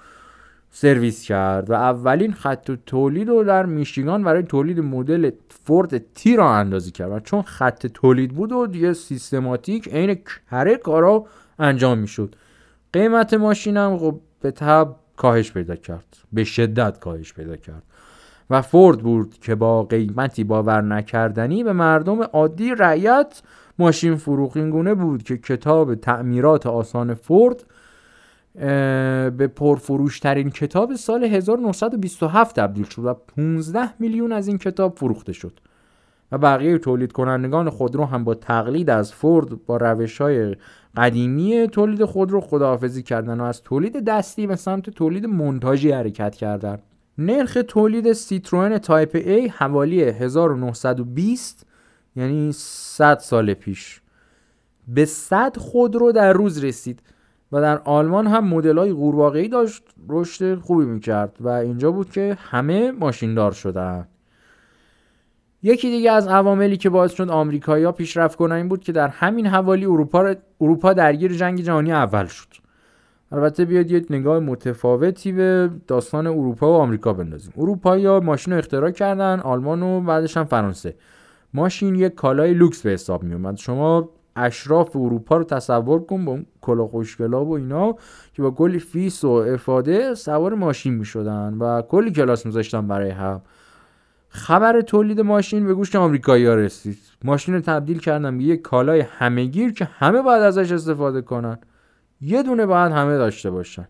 سرویس 0.71 1.23
کرد 1.23 1.69
و 1.69 1.73
اولین 1.73 2.33
خط 2.33 2.71
تولید 2.85 3.29
رو 3.29 3.43
در 3.43 3.65
میشیگان 3.65 4.23
برای 4.23 4.43
تولید 4.43 4.79
مدل 4.79 5.31
فورد 5.65 6.13
تی 6.13 6.35
را 6.35 6.55
اندازی 6.55 6.91
کرد 6.91 7.11
و 7.11 7.19
چون 7.19 7.41
خط 7.41 7.87
تولید 7.87 8.33
بود 8.33 8.51
و 8.51 8.67
دیگه 8.67 8.93
سیستماتیک 8.93 9.87
عین 9.87 10.19
کره 10.49 10.75
کارا 10.75 11.25
انجام 11.59 11.97
می‌شد. 11.97 12.35
قیمت 12.93 13.33
ماشین 13.33 13.77
هم 13.77 13.97
خب 13.97 14.19
به 14.41 14.51
تب 14.51 14.95
کاهش 15.17 15.51
پیدا 15.51 15.75
کرد 15.75 16.17
به 16.33 16.43
شدت 16.43 16.99
کاهش 16.99 17.33
پیدا 17.33 17.55
کرد 17.55 17.83
و 18.49 18.61
فورد 18.61 18.99
بود 18.99 19.33
که 19.39 19.55
با 19.55 19.83
قیمتی 19.83 20.43
باور 20.43 20.81
نکردنی 20.81 21.63
به 21.63 21.73
مردم 21.73 22.21
عادی 22.21 22.75
رعیت 22.75 23.41
ماشین 23.79 24.15
فروخ 24.15 24.57
این 24.57 24.69
گونه 24.69 24.93
بود 24.93 25.23
که 25.23 25.37
کتاب 25.37 25.95
تعمیرات 25.95 26.67
آسان 26.67 27.13
فورد 27.13 27.63
به 29.37 29.51
پرفروشترین 29.55 30.49
کتاب 30.49 30.95
سال 30.95 31.23
1927 31.23 32.55
تبدیل 32.55 32.85
شد 32.85 33.05
و 33.05 33.13
15 33.13 33.89
میلیون 33.99 34.31
از 34.31 34.47
این 34.47 34.57
کتاب 34.57 34.97
فروخته 34.97 35.33
شد. 35.33 35.59
و 36.31 36.37
بقیه 36.37 36.77
تولید 36.77 37.11
کنندگان 37.11 37.69
خودرو 37.69 38.05
هم 38.05 38.23
با 38.23 38.33
تقلید 38.35 38.89
از 38.89 39.13
فورد 39.13 39.65
با 39.65 39.77
روش 39.77 40.21
های 40.21 40.55
قدیمی 40.97 41.67
تولید 41.67 42.05
خودرو 42.05 42.41
خداحافظی 42.41 43.03
کردن 43.03 43.39
و 43.39 43.43
از 43.43 43.61
تولید 43.61 44.03
دستی 44.05 44.47
به 44.47 44.55
سمت 44.55 44.89
تولید 44.89 45.25
مونتاژی 45.25 45.91
حرکت 45.91 46.35
کردن. 46.35 46.79
نرخ 47.17 47.57
تولید 47.67 48.13
سیتروئن 48.13 48.77
Type 48.77 49.17
A 49.17 49.51
حوالی 49.51 50.03
1920 50.03 51.65
یعنی 52.15 52.51
100 52.53 53.19
سال 53.19 53.53
پیش. 53.53 54.01
به 54.87 55.05
100 55.05 55.57
خودرو 55.57 56.11
در 56.11 56.33
روز 56.33 56.63
رسید. 56.63 57.01
و 57.51 57.61
در 57.61 57.77
آلمان 57.77 58.27
هم 58.27 58.47
مدل 58.47 58.77
های 58.77 58.93
قورباغه‌ای 58.93 59.47
داشت 59.47 59.83
رشد 60.09 60.59
خوبی 60.59 60.85
می‌کرد 60.85 61.37
و 61.39 61.47
اینجا 61.47 61.91
بود 61.91 62.11
که 62.11 62.37
همه 62.41 62.91
ماشیندار 62.91 63.51
شدن. 63.51 64.07
یکی 65.63 65.89
دیگه 65.89 66.11
از 66.11 66.27
عواملی 66.27 66.77
که 66.77 66.89
باعث 66.89 67.11
شد 67.11 67.29
آمریکایی‌ها 67.29 67.91
پیشرفت 67.91 68.35
کنن 68.37 68.55
این 68.55 68.67
بود 68.67 68.83
که 68.83 68.91
در 68.91 69.07
همین 69.07 69.47
حوالی 69.47 69.85
اروپا 69.85 70.35
اروپا 70.61 70.93
درگیر 70.93 71.33
جنگ 71.33 71.61
جهانی 71.61 71.91
اول 71.91 72.25
شد. 72.25 72.47
البته 73.31 73.65
بیاد 73.65 73.91
یه 73.91 74.05
نگاه 74.09 74.39
متفاوتی 74.39 75.31
به 75.31 75.69
داستان 75.87 76.27
اروپا 76.27 76.73
و 76.73 76.75
آمریکا 76.75 77.13
بندازیم. 77.13 77.53
اروپایی‌ها 77.57 78.19
ماشین 78.19 78.53
اختراع 78.53 78.91
کردن 78.91 79.39
آلمان 79.39 79.83
و 79.83 80.01
بعدش 80.01 80.37
هم 80.37 80.43
فرانسه. 80.43 80.95
ماشین 81.53 81.95
یک 81.95 82.15
کالای 82.15 82.53
لوکس 82.53 82.81
به 82.81 82.89
حساب 82.89 83.23
می 83.23 83.33
اومد 83.33 83.57
شما 83.57 84.09
اشراف 84.35 84.95
اروپا 84.95 85.37
رو 85.37 85.43
تصور 85.43 86.05
کن 86.05 86.25
با 86.25 86.31
اون 86.31 86.45
کلاه 86.61 86.87
خوشگلا 86.87 87.45
و 87.45 87.51
اینا 87.55 87.95
که 88.33 88.41
با 88.41 88.51
کلی 88.51 88.79
فیس 88.79 89.23
و 89.23 89.29
افاده 89.29 90.15
سوار 90.15 90.53
ماشین 90.53 90.93
می 90.93 91.05
شدن 91.05 91.53
و 91.53 91.81
کلی 91.81 92.11
کلاس 92.11 92.45
میذاشتن 92.45 92.87
برای 92.87 93.09
هم. 93.09 93.41
خبر 94.29 94.81
تولید 94.81 95.21
ماشین 95.21 95.67
به 95.67 95.73
گوش 95.73 95.95
آمریکایی 95.95 96.45
ها 96.45 96.55
رسید. 96.55 96.97
ماشین 97.23 97.53
رو 97.53 97.61
تبدیل 97.61 97.99
کردن 97.99 98.37
به 98.37 98.43
یک 98.43 98.61
کالای 98.61 98.99
همهگیر 98.99 99.73
که 99.73 99.85
همه 99.85 100.21
باید 100.21 100.41
ازش 100.41 100.71
استفاده 100.71 101.21
کنن. 101.21 101.57
یه 102.21 102.43
دونه 102.43 102.65
باید 102.65 102.91
همه 102.91 103.17
داشته 103.17 103.51
باشن. 103.51 103.87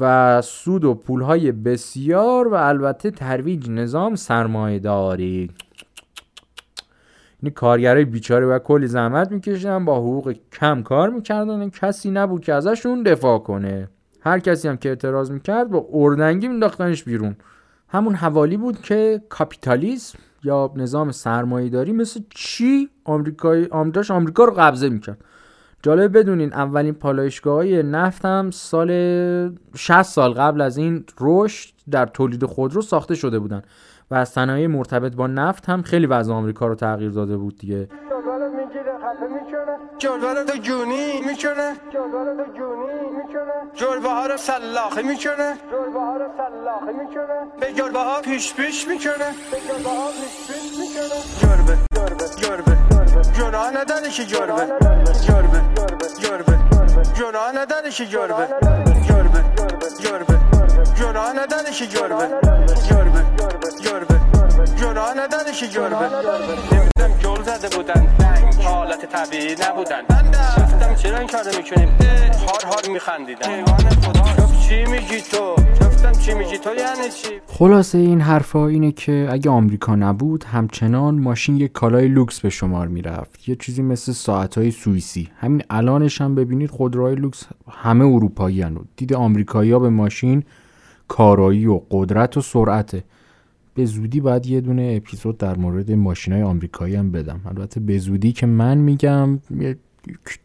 و 0.00 0.42
سود 0.42 0.84
و 0.84 0.94
پولهای 0.94 1.52
بسیار 1.52 2.48
و 2.48 2.54
البته 2.54 3.10
ترویج 3.10 3.70
نظام 3.70 4.16
سرمایه 4.16 4.78
داری 4.78 5.50
این 7.42 7.52
کارگرای 7.52 8.04
بیچاره 8.04 8.46
و 8.46 8.58
کلی 8.58 8.86
زحمت 8.86 9.32
میکشیدن 9.32 9.84
با 9.84 9.96
حقوق 9.96 10.34
کم 10.52 10.82
کار 10.82 11.10
می‌کردن. 11.10 11.70
کسی 11.70 12.10
نبود 12.10 12.44
که 12.44 12.54
ازشون 12.54 13.02
دفاع 13.02 13.38
کنه. 13.38 13.88
هر 14.20 14.38
کسی 14.38 14.68
هم 14.68 14.76
که 14.76 14.88
اعتراض 14.88 15.30
می‌کرد 15.30 15.70
با 15.70 15.86
اردنگی 15.92 16.48
مینداختنش 16.48 17.04
بیرون. 17.04 17.36
همون 17.88 18.14
حوالی 18.14 18.56
بود 18.56 18.80
که 18.80 19.22
کاپیتالیسم 19.28 20.18
یا 20.44 20.72
نظام 20.76 21.10
سرمایه‌داری 21.10 21.92
مثل 21.92 22.20
چی 22.30 22.88
آمریکایی 23.04 23.66
آمریکاش 23.70 24.10
آمریکا 24.10 24.44
رو 24.44 24.52
قبضه 24.52 24.88
می‌کرد. 24.88 25.18
جالب 25.82 26.18
بدونین 26.18 26.52
اولین 26.52 26.94
پالایشگاه 26.94 27.54
های 27.54 27.82
نفت 27.82 28.24
هم 28.24 28.50
سال 28.50 28.90
60 29.76 30.02
سال 30.02 30.32
قبل 30.32 30.60
از 30.60 30.76
این 30.76 31.04
رشد 31.20 31.74
در 31.90 32.06
تولید 32.06 32.46
خودرو 32.46 32.82
ساخته 32.82 33.14
شده 33.14 33.38
بودن. 33.38 33.62
و 34.12 34.14
از 34.14 34.28
صنایع 34.28 34.66
مرتبط 34.66 35.14
با 35.14 35.26
نفت 35.26 35.68
هم 35.68 35.82
خیلی 35.82 36.06
وضع 36.06 36.32
آمریکا 36.32 36.66
رو 36.66 36.74
تغییر 36.74 37.10
داده 37.10 37.36
بود 37.36 37.58
دیگه 37.58 37.88
جلوه 39.98 40.44
تو 40.44 40.58
جونی 40.58 41.20
می‌کنه 41.20 41.76
جلوه 41.92 42.44
تو 42.44 42.52
جونی 42.56 43.00
می‌کنه 43.16 43.52
جلوه 43.74 44.10
ها 44.10 44.26
رو 44.26 44.36
سلاخی 44.36 45.02
می‌کنه 45.02 45.56
جلوه 45.70 46.00
ها 46.00 46.16
رو 46.16 46.26
سلاخی 46.36 46.98
می‌کنه 46.98 47.38
به 47.60 47.72
جلوه 47.72 48.00
ها 48.00 48.20
پیش 48.20 48.54
پیش 48.54 48.88
می‌کنه 48.88 49.28
به 49.50 49.56
جلوه 49.68 49.96
ها 49.98 50.08
پیش 50.08 50.46
پیش 50.46 50.78
می‌کنه 50.80 51.18
جربه 51.40 51.76
جربه 51.94 52.24
جربه 52.36 52.76
جنا 53.32 53.70
نداره 53.70 54.08
که 54.10 54.24
جربه 54.24 54.66
جربه 55.26 55.60
جربه 56.20 56.58
جنا 57.14 57.50
نداره 57.62 57.90
که 57.90 58.06
جربه 58.06 58.48
جربه 59.08 59.44
جربه 60.00 60.36
جنا 60.94 61.32
نداره 61.32 61.70
که 61.70 61.86
جربه 61.86 62.28
جربه 62.88 63.41
جربه 63.84 64.20
جنا 64.80 65.12
نداره 65.12 65.52
که 65.60 65.66
جربه 65.66 66.08
نمیدم 66.72 67.18
گل 67.24 67.42
زد 67.42 67.62
کرده 67.62 67.76
بودن 67.76 68.06
حالت 68.64 69.06
طبیعی 69.12 69.54
نبودن 69.54 70.02
گفتم 70.56 70.94
چرا 70.94 71.18
این 71.18 71.28
کارو 71.28 71.50
می‌کنیم 71.56 71.88
هار 72.48 72.64
هار 72.64 72.92
میخندیدن 72.92 73.62
گفت 74.42 74.68
چی 74.68 74.84
میگی 74.84 75.20
تو 75.20 75.54
گفتم 75.80 76.12
چی 76.12 76.34
میگی 76.34 76.58
تو 76.58 76.70
یعنی 76.74 77.10
چی 77.22 77.28
خلاصه 77.46 77.98
این 77.98 78.20
حرفا 78.20 78.66
اینه 78.66 78.92
که 78.92 79.28
اگه 79.30 79.50
آمریکا 79.50 79.96
نبود 79.96 80.44
همچنان 80.44 81.18
ماشین 81.18 81.56
یک 81.56 81.72
کالای 81.72 82.08
لوکس 82.08 82.40
به 82.40 82.50
شمار 82.50 82.88
می‌رفت. 82.88 83.48
یه 83.48 83.56
چیزی 83.56 83.82
مثل 83.82 84.12
ساعتهای 84.12 84.70
سوئیسی. 84.70 85.28
همین 85.36 85.62
الانش 85.70 86.20
هم 86.20 86.34
ببینید 86.34 86.70
خودروهای 86.70 87.14
لوکس 87.14 87.44
همه 87.70 88.04
اروپایی 88.04 88.62
هن. 88.62 88.78
دید 88.96 89.14
آمریکایی 89.14 89.72
ها 89.72 89.78
به 89.78 89.88
ماشین 89.88 90.44
کارایی 91.08 91.66
و 91.66 91.80
قدرت 91.90 92.36
و 92.36 92.40
سرعته. 92.40 93.04
به 93.74 93.84
زودی 93.84 94.20
باید 94.20 94.46
یه 94.46 94.60
دونه 94.60 94.94
اپیزود 94.96 95.38
در 95.38 95.56
مورد 95.56 95.92
ماشین 95.92 96.32
های 96.32 96.42
آمریکایی 96.42 96.94
هم 96.94 97.12
بدم. 97.12 97.40
البته 97.46 97.80
به 97.80 97.98
زودی 97.98 98.32
که 98.32 98.46
من 98.46 98.78
میگم 98.78 99.38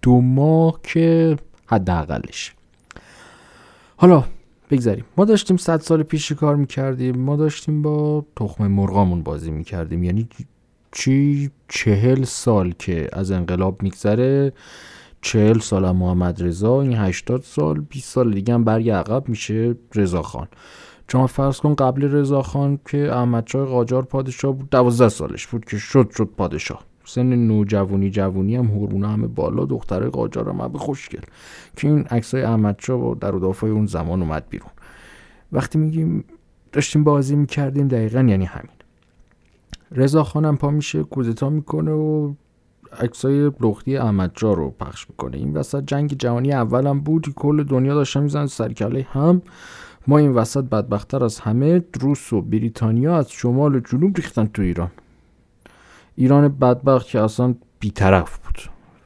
دو 0.01 0.21
ماه 0.21 0.79
که 0.83 1.37
حداقلش. 1.65 2.53
حالا 3.97 4.23
بگذاریم. 4.71 5.05
ما 5.17 5.25
داشتیم 5.25 5.57
صد 5.57 5.81
سال 5.81 6.03
پیش 6.03 6.31
کار 6.31 6.55
می‌کردیم؟ 6.55 7.17
ما 7.17 7.35
داشتیم 7.35 7.81
با 7.81 8.25
تخم 8.35 8.67
مرغامون 8.67 9.23
بازی 9.23 9.51
می‌کردیم. 9.51 10.03
یعنی 10.03 10.27
چی؟ 10.91 11.51
چهل 11.67 12.23
سال 12.23 12.73
که 12.79 13.09
از 13.13 13.31
انقلاب 13.31 13.83
میگذره. 13.83 14.53
چهل 15.21 15.59
سال 15.59 15.91
محمد 15.91 16.43
رضا 16.43 16.81
این 16.81 16.93
هشتاد 16.93 17.41
سال 17.41 17.79
20 17.79 18.13
سال 18.13 18.33
دیگه 18.33 18.53
هم 18.53 18.63
برگ 18.63 18.89
عقب 18.89 19.29
میشه 19.29 19.75
رضا 19.95 20.21
خان. 20.21 20.47
شما 21.11 21.27
فرض 21.27 21.59
کن 21.59 21.75
قبل 21.75 22.03
رضا 22.03 22.41
خان 22.41 22.79
که 22.85 23.13
احمد 23.13 23.47
شاه 23.47 23.65
قاجار 23.65 24.03
پادشاه 24.03 24.51
بود 24.51 24.69
دوازده 24.69 25.09
سالش 25.09 25.47
بود 25.47 25.65
که 25.65 25.77
شد 25.77 26.09
شد 26.17 26.29
پادشاه. 26.37 26.83
سن 27.05 27.35
نوجوانی 27.35 28.09
جوونی 28.09 28.55
هم 28.55 28.65
هورمونا 28.65 29.07
همه 29.07 29.27
بالا 29.27 29.65
دختر 29.65 30.09
قاجار 30.09 30.49
هم 30.49 30.61
همه 30.61 30.77
خوشگل. 30.77 31.21
که 31.75 31.87
این 31.87 31.99
عکسای 31.99 32.41
احمد 32.41 32.75
شاه 32.79 32.99
و 32.99 33.15
در 33.15 33.35
و 33.35 33.55
اون 33.61 33.85
زمان 33.85 34.21
اومد 34.21 34.45
بیرون. 34.49 34.69
وقتی 35.51 35.77
میگیم 35.77 36.23
داشتیم 36.71 37.03
بازی 37.03 37.35
می‌کردیم 37.35 37.87
دقیقا 37.87 38.19
یعنی 38.19 38.45
همین. 38.45 38.71
رضا 39.91 40.23
خانم 40.23 40.57
پا 40.57 40.69
میشه 40.69 41.03
کوزتا 41.03 41.49
می‌کنه 41.49 41.91
و 41.91 42.33
عکسای 42.99 43.51
لختی 43.59 43.97
احمد 43.97 44.31
جا 44.35 44.53
رو 44.53 44.69
پخش 44.69 45.09
می‌کنه. 45.09 45.37
این 45.37 45.53
وسط 45.53 45.83
جنگ 45.85 46.13
جهانی 46.13 46.53
اولم 46.53 46.99
بود 46.99 47.33
کل 47.35 47.63
دنیا 47.63 47.93
داشتن 47.93 48.23
میزن 48.23 48.45
سرکله 48.45 49.07
هم. 49.11 49.41
ما 50.07 50.17
این 50.17 50.31
وسط 50.31 50.63
بدبختتر 50.63 51.23
از 51.23 51.39
همه 51.39 51.83
روس 52.01 52.33
و 52.33 52.41
بریتانیا 52.41 53.17
از 53.17 53.31
شمال 53.31 53.75
و 53.75 53.79
جنوب 53.79 54.15
ریختن 54.15 54.45
تو 54.45 54.61
ایران. 54.61 54.91
ایران 56.15 56.47
بدبخت 56.47 57.07
که 57.07 57.19
اصلا 57.19 57.55
بیطرف 57.79 58.39
بود 58.39 58.61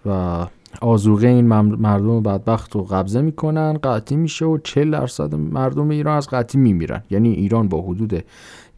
و 0.06 0.48
آزوغه 0.82 1.28
این 1.28 1.48
مردم 1.76 2.24
بدبخت 2.24 2.76
رو 2.76 2.84
قبضه 2.84 3.22
می‌کنن 3.22 3.74
قطعی 3.74 4.18
میشه 4.18 4.46
و 4.46 4.58
40 4.58 4.92
درصد 4.92 5.36
مردم 5.36 5.90
ایران 5.90 6.18
از 6.18 6.28
قطعی 6.28 6.62
میمیرن. 6.62 7.04
یعنی 7.10 7.30
ایران 7.34 7.68
با 7.68 7.82
حدود 7.82 8.24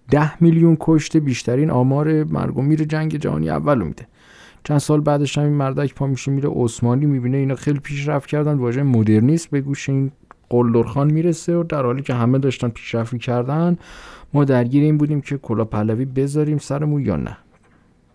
10 0.10 0.44
میلیون 0.44 0.78
کشته 0.80 1.20
بیشترین 1.20 1.70
آمار 1.70 2.24
مرگ 2.24 2.58
و 2.58 2.62
میر 2.62 2.84
جنگ 2.84 3.18
جهانی 3.18 3.50
اول 3.50 3.80
رو 3.80 3.86
میده. 3.86 4.08
چند 4.64 4.78
سال 4.78 5.02
بعدش 5.02 5.38
هم 5.38 5.44
این 5.44 5.54
مردک 5.54 5.96
پا 5.96 6.08
میشه 6.08 6.32
میره 6.32 6.50
عثمانی 6.50 7.06
می‌بینه 7.06 7.38
اینا 7.38 7.56
خیلی 7.56 7.80
پیشرفت 7.80 8.30
کردن 8.30 8.58
واژه 8.58 8.84
مدرنیست 8.84 9.50
به 9.50 9.62
گوش 9.62 9.90
این 9.90 10.12
قلدرخان 10.54 11.12
می‌رسه 11.12 11.56
و 11.56 11.64
در 11.64 11.84
حالی 11.84 12.02
که 12.02 12.14
همه 12.14 12.40
داشتن 12.40 12.70
پیشرفت 12.70 13.18
کردن 13.18 13.78
ما 14.34 14.46
درگیر 14.46 14.84
این 14.84 14.98
بودیم 14.98 15.22
که 15.22 15.38
کلا 15.38 15.66
پهلوی 15.66 16.06
بذاریم 16.06 16.58
سرمون 16.58 17.06
یا 17.06 17.16
نه. 17.16 17.38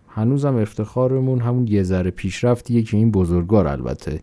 هنوزم 0.09 0.55
افتخارمون 0.55 1.39
همون 1.39 1.67
یه 1.67 1.83
ذره 1.83 2.11
پیشرفتیه 2.11 2.83
که 2.83 2.97
این 2.97 3.11
بزرگار 3.11 3.67
البته 3.67 4.19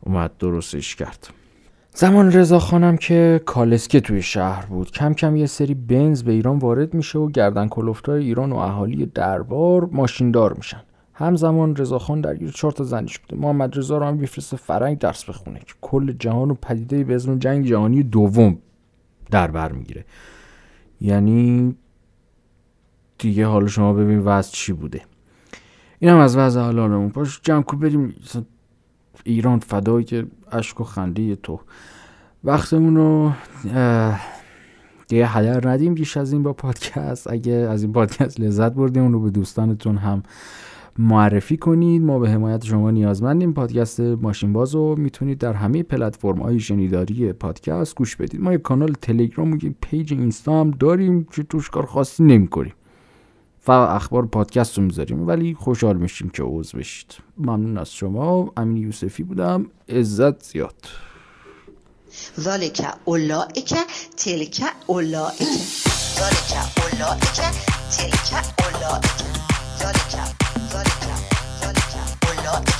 اومد 0.00 0.30
درستش 0.38 0.96
کرد. 0.96 1.28
زمان 1.94 2.32
رضا 2.32 2.58
خانم 2.58 2.96
که 2.96 3.40
کالسکه 3.46 4.00
توی 4.00 4.22
شهر 4.22 4.66
بود. 4.66 4.90
کم 4.90 5.14
کم 5.14 5.36
یه 5.36 5.46
سری 5.46 5.74
بنز 5.74 6.22
به 6.22 6.32
ایران 6.32 6.58
وارد 6.58 6.94
میشه 6.94 7.18
و 7.18 7.30
گردن 7.30 7.68
کلفتای 7.68 8.24
ایران 8.24 8.52
و 8.52 8.56
اهالی 8.56 9.06
دربار 9.06 9.88
ماشیندار 9.92 10.52
میشن. 10.52 10.80
همزمان 11.18 11.76
رضاخان 11.76 12.20
درگیر 12.20 12.50
چهار 12.50 12.72
تا 12.72 12.84
زنیش 12.84 13.18
بوده. 13.18 13.42
محمد 13.42 13.78
رضا 13.78 13.98
رو 13.98 14.04
هم 14.04 14.14
میفرسته 14.14 14.56
فرنگ 14.56 14.98
درس 14.98 15.24
بخونه. 15.24 15.58
که 15.58 15.74
کل 15.80 16.12
جهان 16.12 16.50
و 16.50 16.54
پدیده 16.54 17.04
به 17.04 17.14
اسم 17.14 17.38
جنگ 17.38 17.66
جهانی 17.66 18.02
دوم 18.02 18.58
در 19.30 19.50
بر 19.50 19.72
می‌گیره. 19.72 20.04
یعنی 21.00 21.76
دیگه 23.18 23.46
حالا 23.46 23.66
شما 23.66 23.92
ببین 23.92 24.18
وضع 24.18 24.50
چی 24.52 24.72
بوده. 24.72 25.02
این 25.98 26.10
هم 26.10 26.18
از 26.18 26.36
وضع 26.36 26.60
حالمون. 26.60 27.10
پاش 27.10 27.40
جمع 27.42 27.62
کو 27.62 27.76
بریم. 27.76 28.14
ایران 29.24 29.58
فدایی 29.58 30.04
که 30.04 30.26
اشک 30.52 30.80
و 30.80 30.84
خنده 30.84 31.36
تو. 31.36 31.60
وقتمون 32.44 32.96
رو 32.96 33.32
دیگه 35.08 35.26
هدر 35.26 35.68
ندیم 35.68 35.94
بیش 35.94 36.16
از 36.16 36.32
این 36.32 36.42
با 36.42 36.52
پادکست. 36.52 37.30
اگه 37.30 37.52
از 37.52 37.82
این 37.82 37.92
پادکست 37.92 38.40
لذت 38.40 38.72
بردیم 38.72 39.02
اون 39.02 39.12
رو 39.12 39.20
به 39.20 39.30
دوستانتون 39.30 39.96
هم 39.96 40.22
معرفی 40.98 41.56
کنید. 41.56 42.02
ما 42.02 42.18
به 42.18 42.30
حمایت 42.30 42.64
شما 42.64 42.90
نیازمندیم. 42.90 43.52
پادکست 43.52 44.00
ماشین 44.00 44.52
باز 44.52 44.74
رو 44.74 44.94
می‌تونید 44.98 45.38
در 45.38 45.52
همه 45.52 45.82
پلتفرم 45.82 46.38
های 46.38 46.60
شنیداری 46.60 47.32
پادکست 47.32 47.94
گوش 47.94 48.16
بدید. 48.16 48.40
ما 48.40 48.52
یک 48.52 48.62
کانال 48.62 48.92
تلگرام 49.02 49.52
و 49.52 49.56
یک 49.56 49.74
پیج 49.80 50.12
اینستا 50.12 50.60
هم 50.60 50.70
داریم 50.70 51.24
که 51.24 51.42
توش 51.42 51.70
کار 51.70 51.86
خاصی 51.86 52.22
نمی‌کنیم. 52.22 52.74
فقط 53.60 53.88
اخبار 53.88 54.26
پادکست 54.26 54.78
رو 54.78 54.84
می‌ذاریم. 54.84 55.26
ولی 55.26 55.54
خوشحال 55.54 55.96
میشیم 55.96 56.28
که 56.28 56.42
عضو 56.42 56.78
بشید. 56.78 57.14
ممنون 57.38 57.78
از 57.78 57.92
شما. 57.92 58.52
امین 58.56 58.76
یوسفی 58.76 59.22
بودم. 59.22 59.66
عزت 59.88 60.44
زیاد. 60.44 60.88
ذالک 62.40 62.86
اولائک 63.04 63.74
تلک 64.16 64.62
اولائک 64.86 65.42
ذالک 66.18 66.52
اولائک 66.76 67.40
تلک 67.90 68.44
اولائک 68.58 69.18
ذالک 69.78 70.47
ذالک 70.72 71.02
ذالک 71.60 71.92
اولائک 72.28 72.78